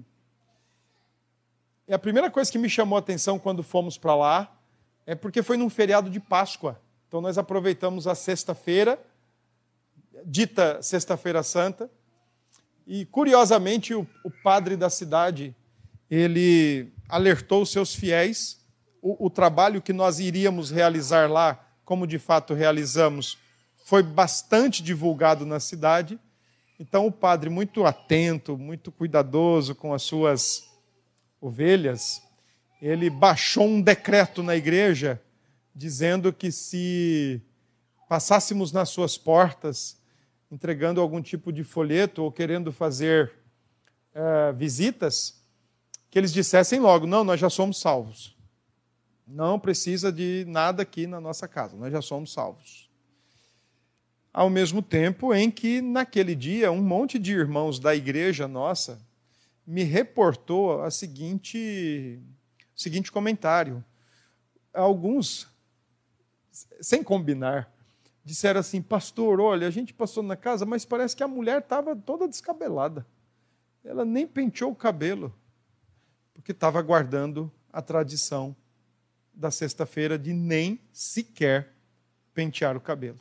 [1.89, 4.59] e a primeira coisa que me chamou a atenção quando fomos para lá
[5.07, 6.81] é porque foi num feriado de Páscoa.
[7.07, 9.01] Então nós aproveitamos a sexta-feira,
[10.29, 11.89] dita Sexta-feira Santa,
[12.85, 15.55] e curiosamente o, o, padre da cidade
[16.11, 18.65] ele alertou seus fiéis
[19.01, 23.39] o, o trabalho que nós iríamos realizar lá como de fato realizamos,
[23.85, 26.19] foi bastante divulgado na cidade.
[26.81, 30.69] Então o padre, muito atento, muito cuidadoso com as suas
[31.41, 32.21] ovelhas,
[32.83, 35.23] ele baixou um decreto na igreja
[35.73, 37.41] dizendo que se
[38.09, 39.97] passássemos nas suas portas
[40.51, 43.33] entregando algum tipo de folheto ou querendo fazer
[44.15, 45.43] uh, visitas,
[46.11, 48.37] que eles dissessem logo: não, nós já somos salvos.
[49.27, 52.89] Não precisa de nada aqui na nossa casa, nós já somos salvos.
[54.33, 59.01] Ao mesmo tempo em que, naquele dia, um monte de irmãos da igreja nossa
[59.67, 62.21] me reportou a seguinte,
[62.75, 63.85] o seguinte comentário.
[64.73, 65.49] Alguns,
[66.81, 67.73] sem combinar,
[68.27, 71.95] disseram assim: Pastor, olha, a gente passou na casa, mas parece que a mulher estava
[71.95, 73.07] toda descabelada.
[73.85, 75.33] Ela nem penteou o cabelo,
[76.35, 78.55] porque estava guardando a tradição
[79.33, 81.73] da sexta-feira de nem sequer
[82.35, 83.21] pentear o cabelo.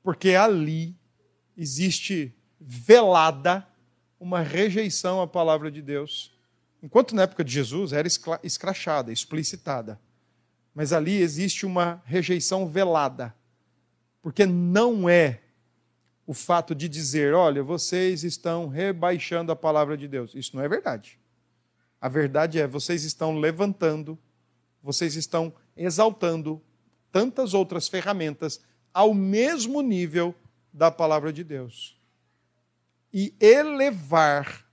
[0.00, 0.96] Porque ali
[1.56, 3.66] existe velada
[4.20, 6.32] uma rejeição à palavra de Deus.
[6.80, 8.06] Enquanto na época de Jesus era
[8.44, 9.98] escrachada, explicitada.
[10.74, 13.34] Mas ali existe uma rejeição velada.
[14.20, 15.40] Porque não é
[16.26, 20.34] o fato de dizer, olha, vocês estão rebaixando a palavra de Deus.
[20.34, 21.18] Isso não é verdade.
[22.00, 24.18] A verdade é, vocês estão levantando
[24.84, 26.62] vocês estão exaltando
[27.10, 28.60] tantas outras ferramentas
[28.92, 30.34] ao mesmo nível
[30.70, 31.98] da palavra de Deus.
[33.10, 34.66] E elevar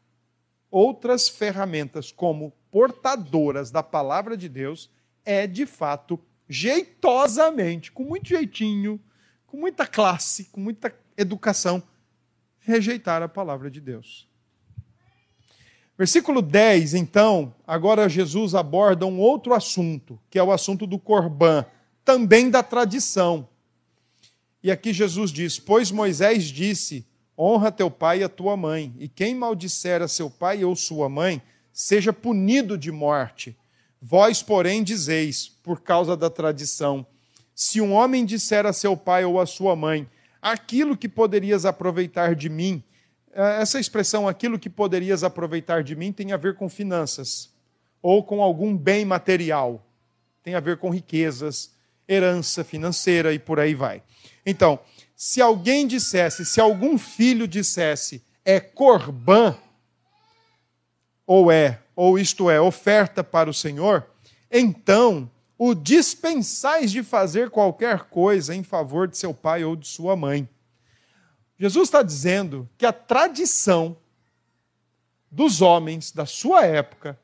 [0.70, 4.92] outras ferramentas como portadoras da palavra de Deus
[5.26, 9.00] é, de fato, jeitosamente, com muito jeitinho,
[9.48, 11.82] com muita classe, com muita educação,
[12.60, 14.28] rejeitar a palavra de Deus.
[15.98, 21.66] Versículo 10, então, agora Jesus aborda um outro assunto, que é o assunto do Corbã,
[22.04, 23.48] também da tradição.
[24.64, 27.06] E aqui Jesus diz: Pois Moisés disse:
[27.38, 31.08] Honra teu pai e a tua mãe, e quem maldisser a seu pai ou sua
[31.08, 33.56] mãe, seja punido de morte.
[34.02, 37.06] Vós, porém, dizeis, por causa da tradição:
[37.54, 40.10] Se um homem disser a seu pai ou a sua mãe,
[40.42, 42.84] aquilo que poderias aproveitar de mim,
[43.32, 47.52] é, essa expressão, aquilo que poderias aproveitar de mim, tem a ver com finanças
[48.02, 49.86] ou com algum bem material.
[50.44, 51.72] Tem a ver com riquezas,
[52.08, 54.02] herança financeira e por aí vai.
[54.44, 54.80] Então,
[55.16, 59.56] se alguém dissesse, se algum filho dissesse, é corbã,
[61.28, 64.06] ou é, ou isto é, oferta para o Senhor,
[64.50, 70.16] então o dispensais de fazer qualquer coisa em favor de seu pai ou de sua
[70.16, 70.50] mãe
[71.62, 73.96] Jesus está dizendo que a tradição
[75.30, 77.20] dos homens da sua época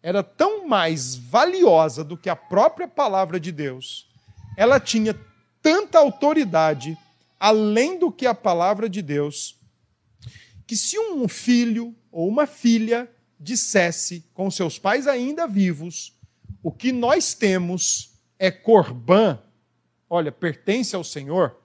[0.00, 4.08] era tão mais valiosa do que a própria palavra de Deus.
[4.56, 5.18] Ela tinha
[5.60, 6.96] tanta autoridade,
[7.40, 9.58] além do que a palavra de Deus,
[10.68, 16.14] que se um filho ou uma filha dissesse com seus pais ainda vivos,
[16.62, 19.38] o que nós temos é corbã,
[20.08, 21.56] olha, pertence ao Senhor,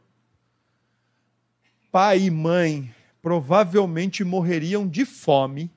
[1.92, 5.70] pai e mãe provavelmente morreriam de fome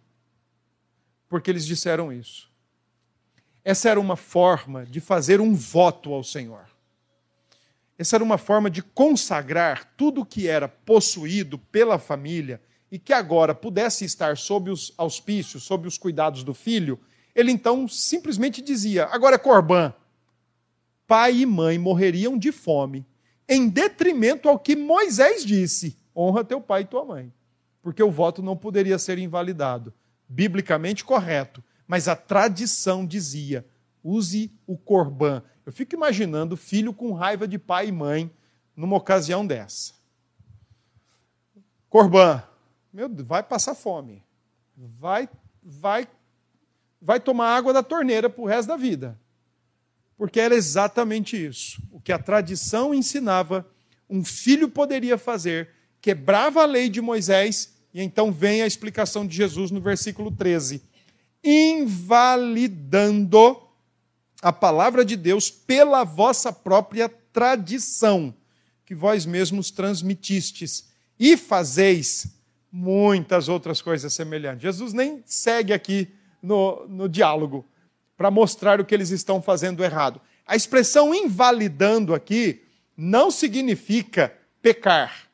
[1.29, 2.49] porque eles disseram isso.
[3.65, 6.67] Essa era uma forma de fazer um voto ao Senhor.
[7.99, 13.55] Essa era uma forma de consagrar tudo que era possuído pela família e que agora
[13.55, 16.99] pudesse estar sob os auspícios, sob os cuidados do filho.
[17.35, 19.93] Ele então simplesmente dizia: agora é Corbã.
[21.07, 23.07] Pai e mãe morreriam de fome,
[23.49, 27.33] em detrimento ao que Moisés disse honra teu pai e tua mãe.
[27.81, 29.95] Porque o voto não poderia ser invalidado.
[30.29, 31.63] Biblicamente correto.
[31.87, 33.65] Mas a tradição dizia:
[34.03, 35.43] use o corbã.
[35.65, 38.31] Eu fico imaginando filho com raiva de pai e mãe
[38.75, 39.95] numa ocasião dessa.
[41.89, 42.43] Corbã,
[42.99, 44.25] meu vai passar fome.
[44.77, 45.29] Vai,
[45.63, 46.09] vai,
[47.01, 49.17] vai tomar água da torneira para o resto da vida.
[50.17, 51.81] Porque era exatamente isso.
[51.93, 53.65] O que a tradição ensinava,
[54.11, 55.71] um filho poderia fazer
[56.01, 60.83] quebrava a lei de Moisés, e então vem a explicação de Jesus no versículo 13:
[61.45, 62.83] invalidando
[64.43, 68.35] a palavra de Deus pela vossa própria tradição,
[68.85, 70.89] que vós mesmos transmitistes,
[71.19, 72.38] e fazeis
[72.79, 74.63] muitas outras coisas semelhantes.
[74.63, 76.09] Jesus nem segue aqui
[76.41, 77.67] no, no diálogo
[78.17, 80.21] para mostrar o que eles estão fazendo errado.
[80.47, 82.63] A expressão invalidando aqui
[82.97, 85.29] não significa pecar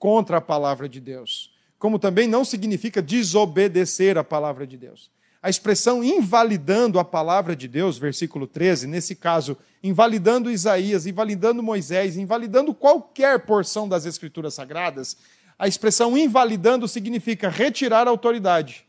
[0.00, 5.12] contra a palavra de Deus, como também não significa desobedecer a palavra de Deus.
[5.40, 12.16] A expressão invalidando a palavra de Deus, versículo 13, nesse caso, invalidando Isaías, invalidando Moisés,
[12.16, 15.16] invalidando qualquer porção das Escrituras Sagradas,
[15.62, 18.84] a expressão invalidando significa retirar a autoridade.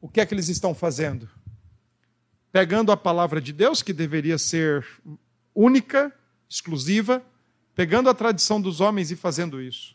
[0.00, 1.28] O que é que eles estão fazendo?
[2.50, 4.86] Pegando a palavra de Deus, que deveria ser
[5.54, 6.10] única,
[6.48, 7.22] exclusiva,
[7.74, 9.94] pegando a tradição dos homens e fazendo isso.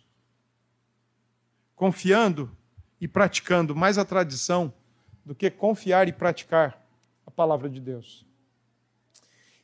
[1.75, 2.55] Confiando
[3.01, 4.71] e praticando mais a tradição
[5.25, 6.79] do que confiar e praticar
[7.25, 8.23] a palavra de Deus.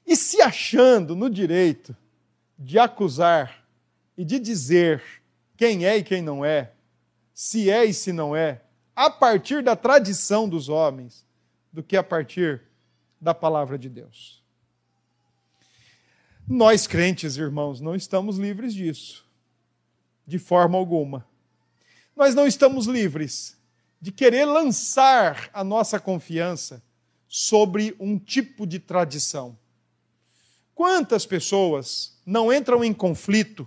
[0.03, 1.95] E se achando no direito
[2.57, 3.58] de acusar
[4.19, 5.01] e de dizer
[5.55, 6.73] quem é e quem não é,
[7.33, 8.61] se é e se não é,
[8.93, 11.25] a partir da tradição dos homens,
[11.71, 12.61] do que a partir
[13.21, 14.43] da palavra de Deus.
[16.45, 19.25] Nós crentes, irmãos, não estamos livres disso,
[20.27, 21.25] de forma alguma.
[22.13, 23.57] Nós não estamos livres
[24.01, 26.83] de querer lançar a nossa confiança
[27.25, 29.57] sobre um tipo de tradição.
[30.75, 33.65] Quantas pessoas não entram em conflito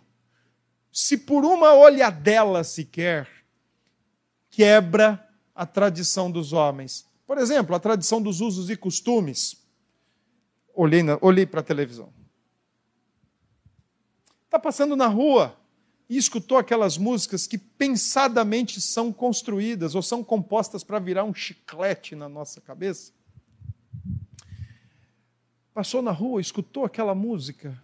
[0.92, 3.28] se por uma olhadela sequer
[4.50, 7.06] quebra a tradição dos homens?
[7.26, 9.56] Por exemplo, a tradição dos usos e costumes.
[10.74, 12.12] Olhei, olhei para a televisão.
[14.44, 15.58] Está passando na rua
[16.10, 22.14] e escutou aquelas músicas que pensadamente são construídas ou são compostas para virar um chiclete
[22.14, 23.12] na nossa cabeça?
[25.72, 27.82] Passou na rua, escutou aquela música,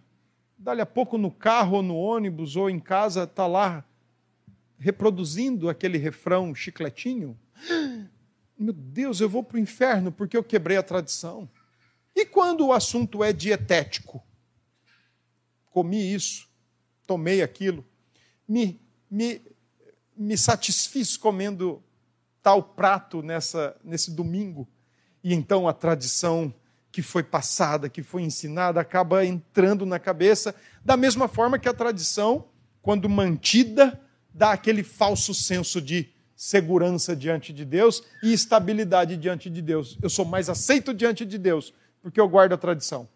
[0.59, 3.85] dali a pouco no carro ou no ônibus ou em casa está lá
[4.77, 7.39] reproduzindo aquele refrão chicletinho.
[8.57, 11.49] Meu Deus, eu vou para o inferno porque eu quebrei a tradição.
[12.13, 14.21] E quando o assunto é dietético?
[15.71, 16.49] Comi isso,
[17.07, 17.85] tomei aquilo,
[18.45, 19.41] me, me,
[20.17, 21.81] me satisfiz comendo
[22.41, 24.67] tal prato nessa, nesse domingo.
[25.23, 26.53] E então a tradição
[26.91, 31.73] que foi passada, que foi ensinada, acaba entrando na cabeça, da mesma forma que a
[31.73, 32.45] tradição,
[32.81, 33.99] quando mantida,
[34.33, 39.97] dá aquele falso senso de segurança diante de Deus e estabilidade diante de Deus.
[40.01, 43.07] Eu sou mais aceito diante de Deus porque eu guardo a tradição.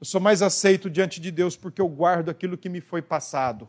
[0.00, 3.68] Eu sou mais aceito diante de Deus porque eu guardo aquilo que me foi passado.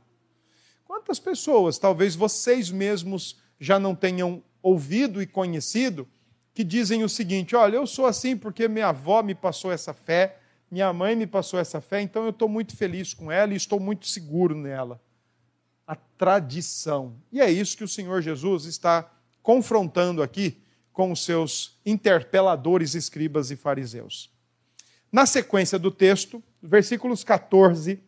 [0.86, 6.08] Quantas pessoas, talvez vocês mesmos já não tenham ouvido e conhecido,
[6.54, 10.38] que dizem o seguinte: olha, eu sou assim porque minha avó me passou essa fé,
[10.70, 13.80] minha mãe me passou essa fé, então eu estou muito feliz com ela e estou
[13.80, 15.02] muito seguro nela.
[15.86, 17.16] A tradição.
[17.32, 23.52] E é isso que o Senhor Jesus está confrontando aqui com os seus interpeladores, escribas
[23.52, 24.32] e fariseus.
[25.12, 28.02] Na sequência do texto, versículos 14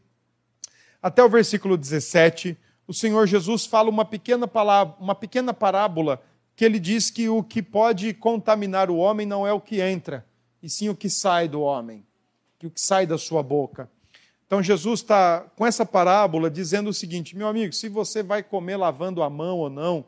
[1.05, 6.19] até o versículo 17, o Senhor Jesus fala uma pequena, palavra, uma pequena parábola
[6.55, 10.25] que ele diz que o que pode contaminar o homem não é o que entra,
[10.61, 12.05] e sim o que sai do homem,
[12.57, 13.89] que o que sai da sua boca.
[14.47, 18.77] Então Jesus está com essa parábola dizendo o seguinte: meu amigo, se você vai comer
[18.77, 20.05] lavando a mão ou não,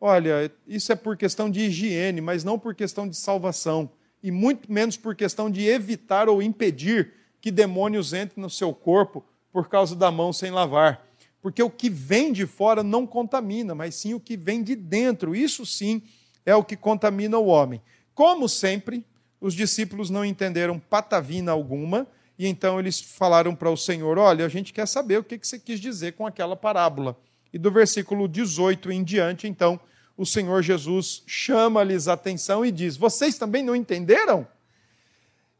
[0.00, 3.90] olha, isso é por questão de higiene, mas não por questão de salvação
[4.22, 9.24] e muito menos por questão de evitar ou impedir que demônios entrem no seu corpo
[9.52, 11.06] por causa da mão sem lavar.
[11.42, 15.34] Porque o que vem de fora não contamina, mas sim o que vem de dentro.
[15.34, 16.02] Isso sim
[16.44, 17.80] é o que contamina o homem.
[18.14, 19.04] Como sempre,
[19.40, 22.06] os discípulos não entenderam patavina alguma,
[22.38, 25.58] e então eles falaram para o Senhor: Olha, a gente quer saber o que você
[25.58, 27.18] quis dizer com aquela parábola.
[27.52, 29.80] E do versículo 18 em diante, então,
[30.16, 34.46] o Senhor Jesus chama-lhes a atenção e diz: Vocês também não entenderam?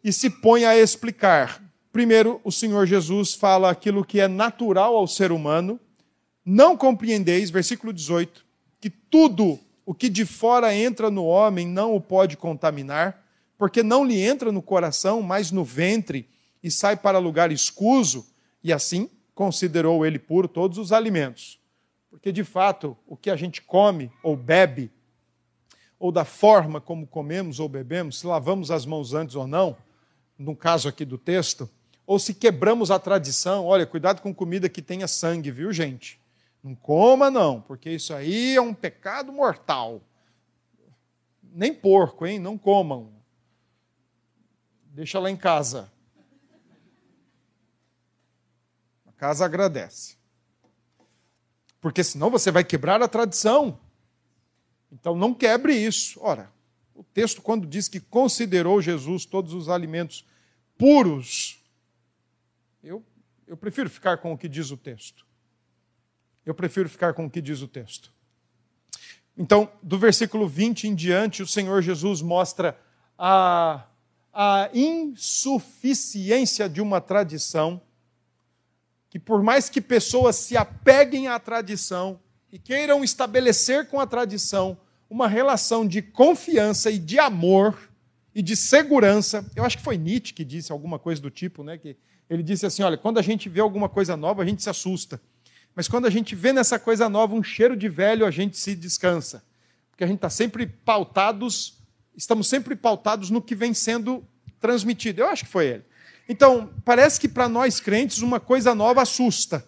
[0.04, 1.62] E se põe a explicar.
[1.92, 5.78] Primeiro, o Senhor Jesus fala aquilo que é natural ao ser humano.
[6.44, 8.44] Não compreendeis, versículo 18,
[8.80, 13.26] que tudo o que de fora entra no homem não o pode contaminar,
[13.58, 16.28] porque não lhe entra no coração, mas no ventre,
[16.62, 18.26] e sai para lugar escuso,
[18.62, 21.58] e assim considerou ele puro todos os alimentos.
[22.08, 24.90] Porque, de fato, o que a gente come ou bebe,
[25.98, 29.76] ou da forma como comemos ou bebemos, se lavamos as mãos antes ou não,
[30.38, 31.68] no caso aqui do texto,
[32.10, 36.20] ou se quebramos a tradição, olha, cuidado com comida que tenha sangue, viu, gente?
[36.60, 40.02] Não coma, não, porque isso aí é um pecado mortal.
[41.40, 42.40] Nem porco, hein?
[42.40, 43.12] Não comam.
[44.86, 45.88] Deixa lá em casa.
[49.06, 50.18] A casa agradece
[51.80, 53.78] porque senão você vai quebrar a tradição.
[54.90, 56.18] Então não quebre isso.
[56.20, 56.52] Ora,
[56.92, 60.26] o texto, quando diz que considerou Jesus todos os alimentos
[60.76, 61.59] puros,
[63.50, 65.26] eu, prefiro ficar com o que diz o texto.
[66.46, 68.12] Eu prefiro ficar com o que diz o texto.
[69.36, 72.78] Então, do versículo 20 em diante, o Senhor Jesus mostra
[73.18, 73.86] a,
[74.32, 77.82] a insuficiência de uma tradição,
[79.08, 82.20] que por mais que pessoas se apeguem à tradição
[82.52, 84.78] e queiram estabelecer com a tradição
[85.08, 87.90] uma relação de confiança e de amor
[88.32, 91.76] e de segurança, eu acho que foi Nietzsche que disse alguma coisa do tipo, né?
[91.76, 91.96] Que
[92.30, 95.20] ele disse assim: olha, quando a gente vê alguma coisa nova, a gente se assusta.
[95.74, 98.76] Mas quando a gente vê nessa coisa nova um cheiro de velho, a gente se
[98.76, 99.44] descansa.
[99.90, 101.78] Porque a gente está sempre pautados,
[102.16, 104.24] estamos sempre pautados no que vem sendo
[104.60, 105.20] transmitido.
[105.20, 105.84] Eu acho que foi ele.
[106.28, 109.66] Então, parece que para nós crentes uma coisa nova assusta.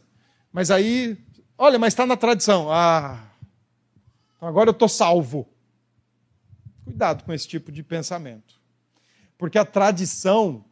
[0.52, 1.18] Mas aí,
[1.58, 2.70] olha, mas está na tradição.
[2.70, 3.20] Ah,
[4.36, 5.48] então agora eu estou salvo.
[6.84, 8.60] Cuidado com esse tipo de pensamento.
[9.36, 10.64] Porque a tradição,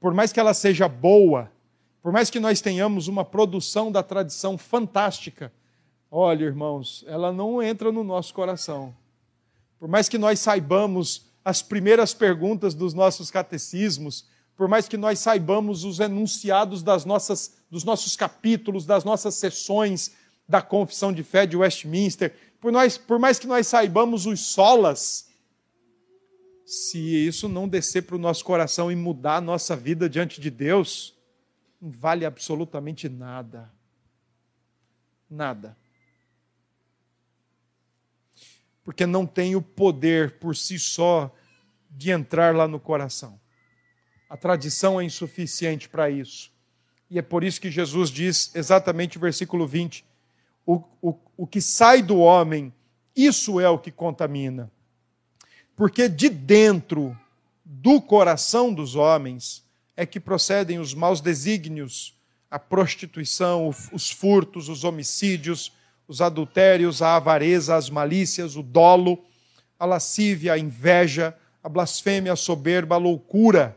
[0.00, 1.50] por mais que ela seja boa,
[2.02, 5.52] por mais que nós tenhamos uma produção da tradição fantástica,
[6.10, 8.94] olha, irmãos, ela não entra no nosso coração.
[9.78, 14.26] Por mais que nós saibamos as primeiras perguntas dos nossos catecismos,
[14.56, 20.12] por mais que nós saibamos os enunciados das nossas, dos nossos capítulos, das nossas sessões
[20.48, 25.27] da Confissão de Fé de Westminster, por, nós, por mais que nós saibamos os solas,
[26.68, 30.50] se isso não descer para o nosso coração e mudar a nossa vida diante de
[30.50, 31.16] Deus,
[31.80, 33.72] não vale absolutamente nada.
[35.30, 35.74] Nada.
[38.84, 41.34] Porque não tem o poder por si só
[41.90, 43.40] de entrar lá no coração.
[44.28, 46.52] A tradição é insuficiente para isso.
[47.08, 50.04] E é por isso que Jesus diz, exatamente o versículo 20:
[50.66, 52.74] o, o, o que sai do homem,
[53.16, 54.70] isso é o que contamina.
[55.78, 57.16] Porque de dentro
[57.64, 59.64] do coração dos homens
[59.96, 62.18] é que procedem os maus desígnios,
[62.50, 65.72] a prostituição, os furtos, os homicídios,
[66.08, 69.24] os adultérios, a avareza, as malícias, o dolo,
[69.78, 73.76] a lascívia, a inveja, a blasfêmia, a soberba, a loucura.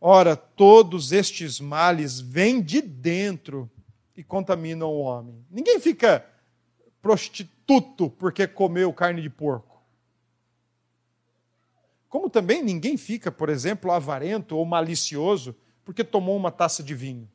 [0.00, 3.70] Ora, todos estes males vêm de dentro
[4.16, 5.44] e contaminam o homem.
[5.50, 6.24] Ninguém fica
[7.02, 9.69] prostituto porque comeu carne de porco.
[12.10, 15.54] Como também ninguém fica, por exemplo, avarento ou malicioso
[15.84, 17.30] porque tomou uma taça de vinho.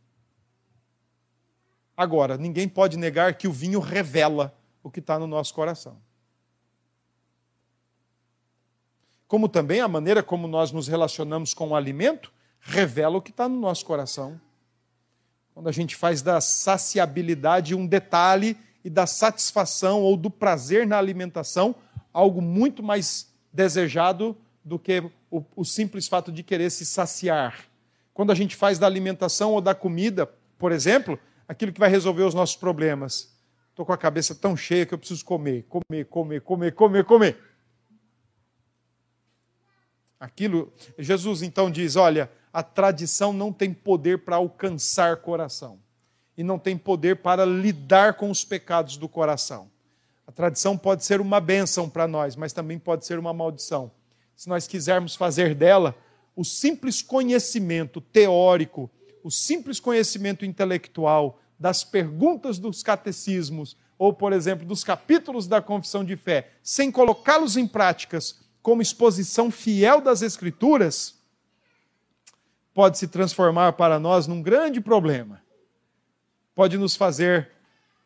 [1.95, 4.53] Agora, ninguém pode negar que o vinho revela
[4.84, 5.97] o que está no nosso coração.
[9.30, 13.47] Como também a maneira como nós nos relacionamos com o alimento revela o que está
[13.47, 14.39] no nosso coração.
[15.53, 20.97] Quando a gente faz da saciabilidade um detalhe e da satisfação ou do prazer na
[20.97, 21.73] alimentação
[22.11, 27.68] algo muito mais desejado do que o, o simples fato de querer se saciar.
[28.16, 30.26] Quando a gente faz da alimentação ou da comida,
[30.57, 33.32] por exemplo, aquilo que vai resolver os nossos problemas.
[33.70, 37.38] Estou com a cabeça tão cheia que eu preciso comer, comer, comer, comer, comer, comer.
[40.20, 45.78] Aquilo, Jesus então diz: olha, a tradição não tem poder para alcançar coração
[46.36, 49.70] e não tem poder para lidar com os pecados do coração.
[50.26, 53.91] A tradição pode ser uma bênção para nós, mas também pode ser uma maldição
[54.36, 55.95] se nós quisermos fazer dela
[56.36, 58.89] o simples conhecimento teórico,
[59.23, 66.03] o simples conhecimento intelectual das perguntas dos catecismos, ou, por exemplo, dos capítulos da confissão
[66.03, 71.15] de fé, sem colocá-los em práticas como exposição fiel das Escrituras,
[72.73, 75.41] pode se transformar para nós num grande problema.
[76.53, 77.51] Pode nos fazer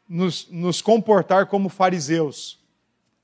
[0.07, 2.59] nos, nos comportar como fariseus.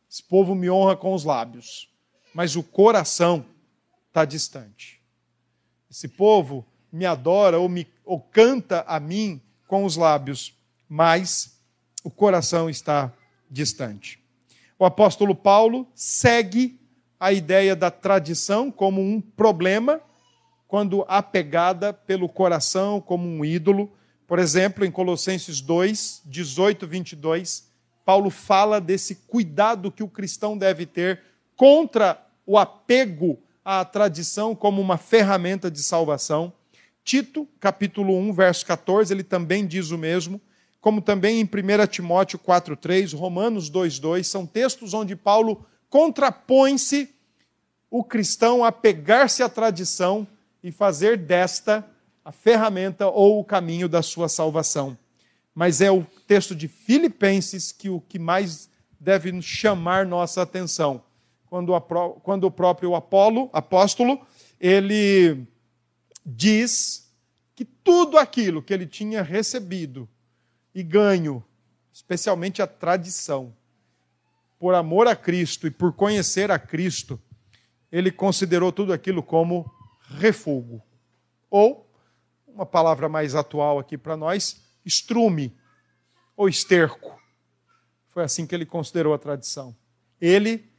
[0.10, 1.94] Esse povo me honra com os lábios
[2.36, 3.46] mas o coração
[4.10, 5.02] está distante.
[5.90, 10.54] Esse povo me adora ou, me, ou canta a mim com os lábios,
[10.90, 11.58] mas
[12.04, 13.10] o coração está
[13.50, 14.22] distante.
[14.78, 16.78] O apóstolo Paulo segue
[17.18, 20.02] a ideia da tradição como um problema
[20.68, 23.90] quando apegada pelo coração como um ídolo.
[24.28, 27.72] Por exemplo, em Colossenses 2, 18, 22,
[28.04, 31.22] Paulo fala desse cuidado que o cristão deve ter
[31.56, 36.54] contra o apego à tradição como uma ferramenta de salvação.
[37.04, 40.40] Tito, capítulo 1, verso 14, ele também diz o mesmo,
[40.80, 47.10] como também em 1 Timóteo 4,3, Romanos 2,2, são textos onde Paulo contrapõe-se
[47.90, 50.28] o cristão a pegar-se à tradição
[50.64, 51.86] e fazer desta
[52.24, 54.98] a ferramenta ou o caminho da sua salvação.
[55.54, 58.70] Mas é o texto de Filipenses que o que mais
[59.00, 61.04] deve chamar nossa atenção
[61.50, 64.26] quando, a, quando o próprio Apolo, apóstolo,
[64.60, 65.48] ele
[66.26, 67.12] diz
[67.56, 70.10] que tudo aquilo que ele tinha recebido
[70.74, 71.44] e ganho,
[71.94, 73.56] especialmente a tradição,
[74.60, 77.22] por amor a Cristo e por conhecer a Cristo,
[77.92, 79.72] ele considerou tudo aquilo como
[80.10, 80.82] refúgio.
[81.50, 81.90] Ou,
[82.48, 85.56] uma palavra mais atual aqui para nós, estrume
[86.36, 87.20] ou esterco.
[88.10, 89.76] Foi assim que ele considerou a tradição.
[90.20, 90.70] Ele,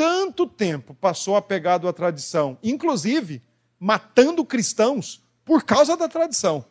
[0.00, 3.42] tanto tempo passou apegado à tradição, inclusive
[3.78, 6.64] matando cristãos por causa da tradição,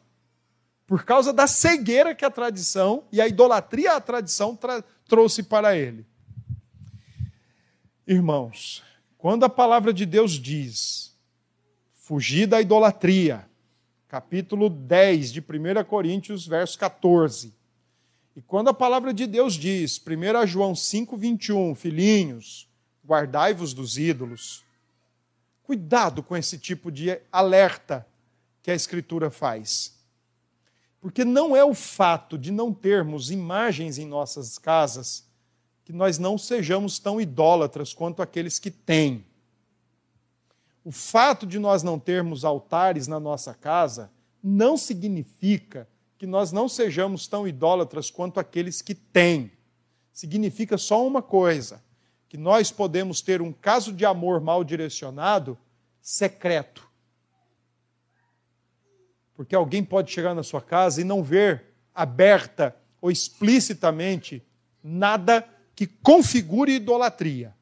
[0.88, 4.58] por causa da cegueira que a tradição e a idolatria à tradição
[5.08, 6.08] trouxe para ele.
[8.08, 8.84] Irmãos,
[9.16, 11.16] quando a palavra de Deus diz
[11.92, 13.48] fugir da idolatria,
[14.08, 17.54] capítulo 10 de 1 Coríntios, verso 14.
[18.36, 22.69] E quando a palavra de Deus diz, 1 João 5, 21, filhinhos,
[23.06, 24.64] guardai-vos dos ídolos.
[25.64, 28.06] Cuidado com esse tipo de alerta
[28.62, 29.98] que a Escritura faz.
[31.00, 35.26] Porque não é o fato de não termos imagens em nossas casas
[35.86, 39.26] que nós não sejamos tão idólatras quanto aqueles que têm.
[40.84, 45.88] O fato de nós não termos altares na nossa casa não significa
[46.18, 49.52] que nós não sejamos tão idólatras quanto aqueles que têm.
[50.12, 51.82] Significa só uma coisa:
[52.30, 55.58] que nós podemos ter um caso de amor mal direcionado
[56.00, 56.88] secreto.
[59.34, 64.46] Porque alguém pode chegar na sua casa e não ver aberta ou explicitamente
[64.84, 67.56] nada que configure idolatria.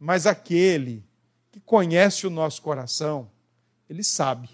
[0.00, 1.04] Mas aquele
[1.52, 3.30] que conhece o nosso coração,
[3.88, 4.50] ele sabe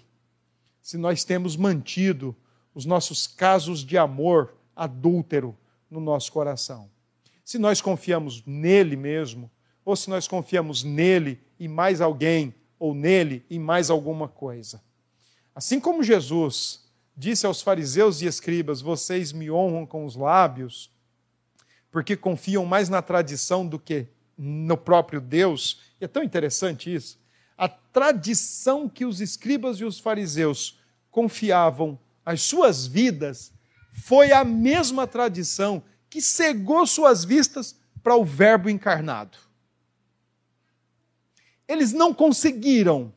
[0.79, 2.35] se nós temos mantido
[2.75, 5.57] os nossos casos de amor adúltero
[5.89, 6.89] no nosso coração.
[7.49, 9.49] Se nós confiamos nele mesmo,
[9.83, 14.79] ou se nós confiamos nele e mais alguém, ou nele e mais alguma coisa.
[15.55, 16.87] Assim como Jesus
[17.17, 20.91] disse aos fariseus e escribas: Vocês me honram com os lábios,
[21.89, 24.05] porque confiam mais na tradição do que
[24.37, 25.81] no próprio Deus.
[25.99, 27.19] E é tão interessante isso.
[27.57, 30.79] A tradição que os escribas e os fariseus
[31.09, 33.51] confiavam as suas vidas
[33.91, 39.37] foi a mesma tradição que cegou suas vistas para o Verbo encarnado.
[41.67, 43.13] Eles não conseguiram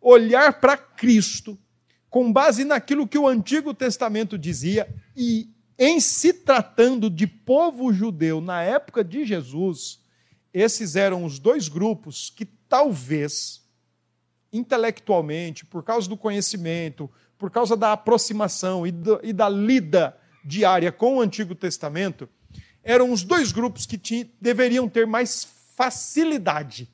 [0.00, 1.58] olhar para Cristo
[2.08, 8.40] com base naquilo que o Antigo Testamento dizia e em se tratando de povo judeu
[8.40, 10.00] na época de Jesus,
[10.52, 13.62] esses eram os dois grupos que talvez,
[14.52, 20.92] intelectualmente, por causa do conhecimento, por causa da aproximação e, do, e da lida diária
[20.92, 22.28] com o Antigo Testamento,
[22.82, 25.44] eram os dois grupos que deveriam ter mais
[25.76, 26.88] facilidade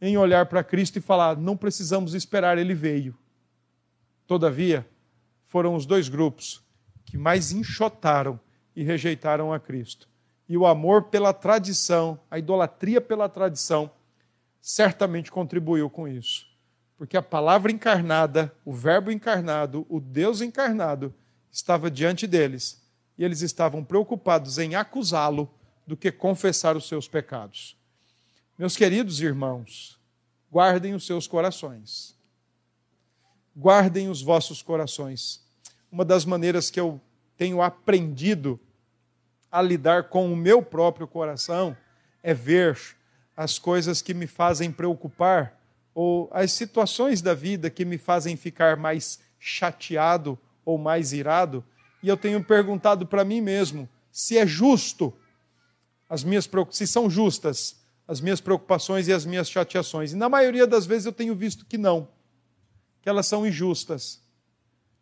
[0.00, 3.16] em olhar para Cristo e falar: não precisamos esperar, ele veio.
[4.26, 4.86] Todavia,
[5.46, 6.62] foram os dois grupos
[7.04, 8.38] que mais enxotaram
[8.74, 10.12] e rejeitaram a Cristo
[10.52, 13.90] e o amor pela tradição, a idolatria pela tradição,
[14.60, 16.46] certamente contribuiu com isso.
[16.98, 21.14] Porque a palavra encarnada, o Verbo encarnado, o Deus encarnado,
[21.52, 22.82] estava diante deles
[23.18, 25.52] e eles estavam preocupados em acusá-lo
[25.86, 27.76] do que confessar os seus pecados.
[28.58, 30.00] Meus queridos irmãos,
[30.50, 32.16] guardem os seus corações.
[33.54, 35.44] Guardem os vossos corações.
[35.90, 36.98] Uma das maneiras que eu
[37.36, 38.58] tenho aprendido
[39.50, 41.76] a lidar com o meu próprio coração
[42.22, 42.78] é ver
[43.36, 45.60] as coisas que me fazem preocupar
[45.94, 51.64] ou as situações da vida que me fazem ficar mais chateado ou mais irado,
[52.02, 55.12] e eu tenho perguntado para mim mesmo se é justo
[56.08, 60.12] as minhas se são justas as minhas preocupações e as minhas chateações.
[60.12, 62.08] E na maioria das vezes eu tenho visto que não,
[63.00, 64.20] que elas são injustas.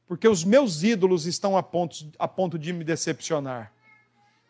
[0.07, 3.73] Porque os meus ídolos estão a ponto, a ponto de me decepcionar.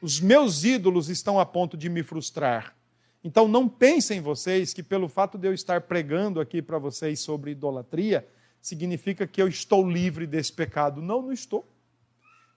[0.01, 2.75] Os meus ídolos estão a ponto de me frustrar.
[3.23, 7.51] Então não pensem vocês que pelo fato de eu estar pregando aqui para vocês sobre
[7.51, 8.27] idolatria,
[8.61, 11.01] significa que eu estou livre desse pecado.
[11.01, 11.67] Não, não estou.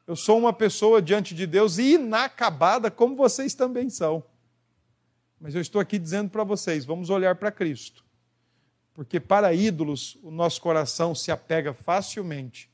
[0.06, 4.24] Eu sou uma pessoa diante de Deus inacabada, como vocês também são.
[5.39, 8.04] Mas eu estou aqui dizendo para vocês: vamos olhar para Cristo.
[8.93, 12.70] Porque para ídolos o nosso coração se apega facilmente.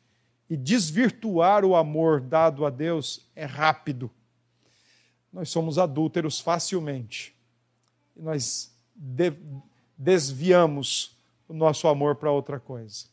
[0.49, 4.11] E desvirtuar o amor dado a Deus é rápido
[5.31, 7.35] nós somos adúlteros facilmente.
[8.15, 9.33] E nós de
[9.97, 11.15] desviamos
[11.47, 13.05] o nosso amor para outra coisa.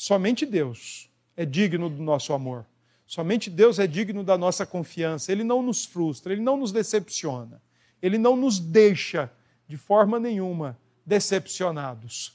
[0.00, 2.64] Somente Deus é digno do nosso amor.
[3.04, 5.32] Somente Deus é digno da nossa confiança.
[5.32, 7.60] Ele não nos frustra, ele não nos decepciona.
[8.00, 9.28] Ele não nos deixa
[9.66, 12.28] de forma nenhuma decepcionados.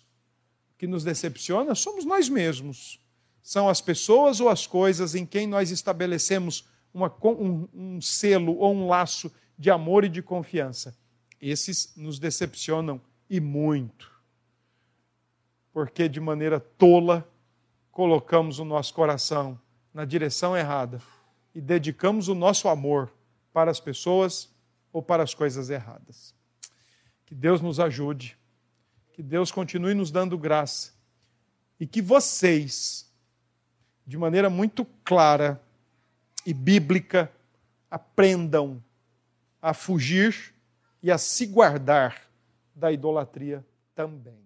[0.74, 3.00] O que nos decepciona somos nós mesmos.
[3.42, 8.76] São as pessoas ou as coisas em quem nós estabelecemos uma, um, um selo ou
[8.76, 10.94] um laço de amor e de confiança.
[11.40, 13.00] Esses nos decepcionam
[13.30, 14.12] e muito.
[15.72, 17.26] Porque de maneira tola
[17.94, 19.58] colocamos o nosso coração
[19.94, 21.00] na direção errada
[21.54, 23.14] e dedicamos o nosso amor
[23.54, 24.50] para as pessoas
[24.92, 26.34] ou para as coisas erradas.
[27.24, 28.36] Que Deus nos ajude,
[29.14, 30.92] que Deus continue nos dando graça
[31.80, 33.08] e que vocês,
[34.08, 35.62] de maneira muito clara
[36.44, 37.32] e bíblica,
[37.92, 38.84] aprendam
[39.62, 40.52] a fugir
[41.02, 42.24] e a se guardar
[42.74, 43.64] da idolatria
[43.94, 44.43] também.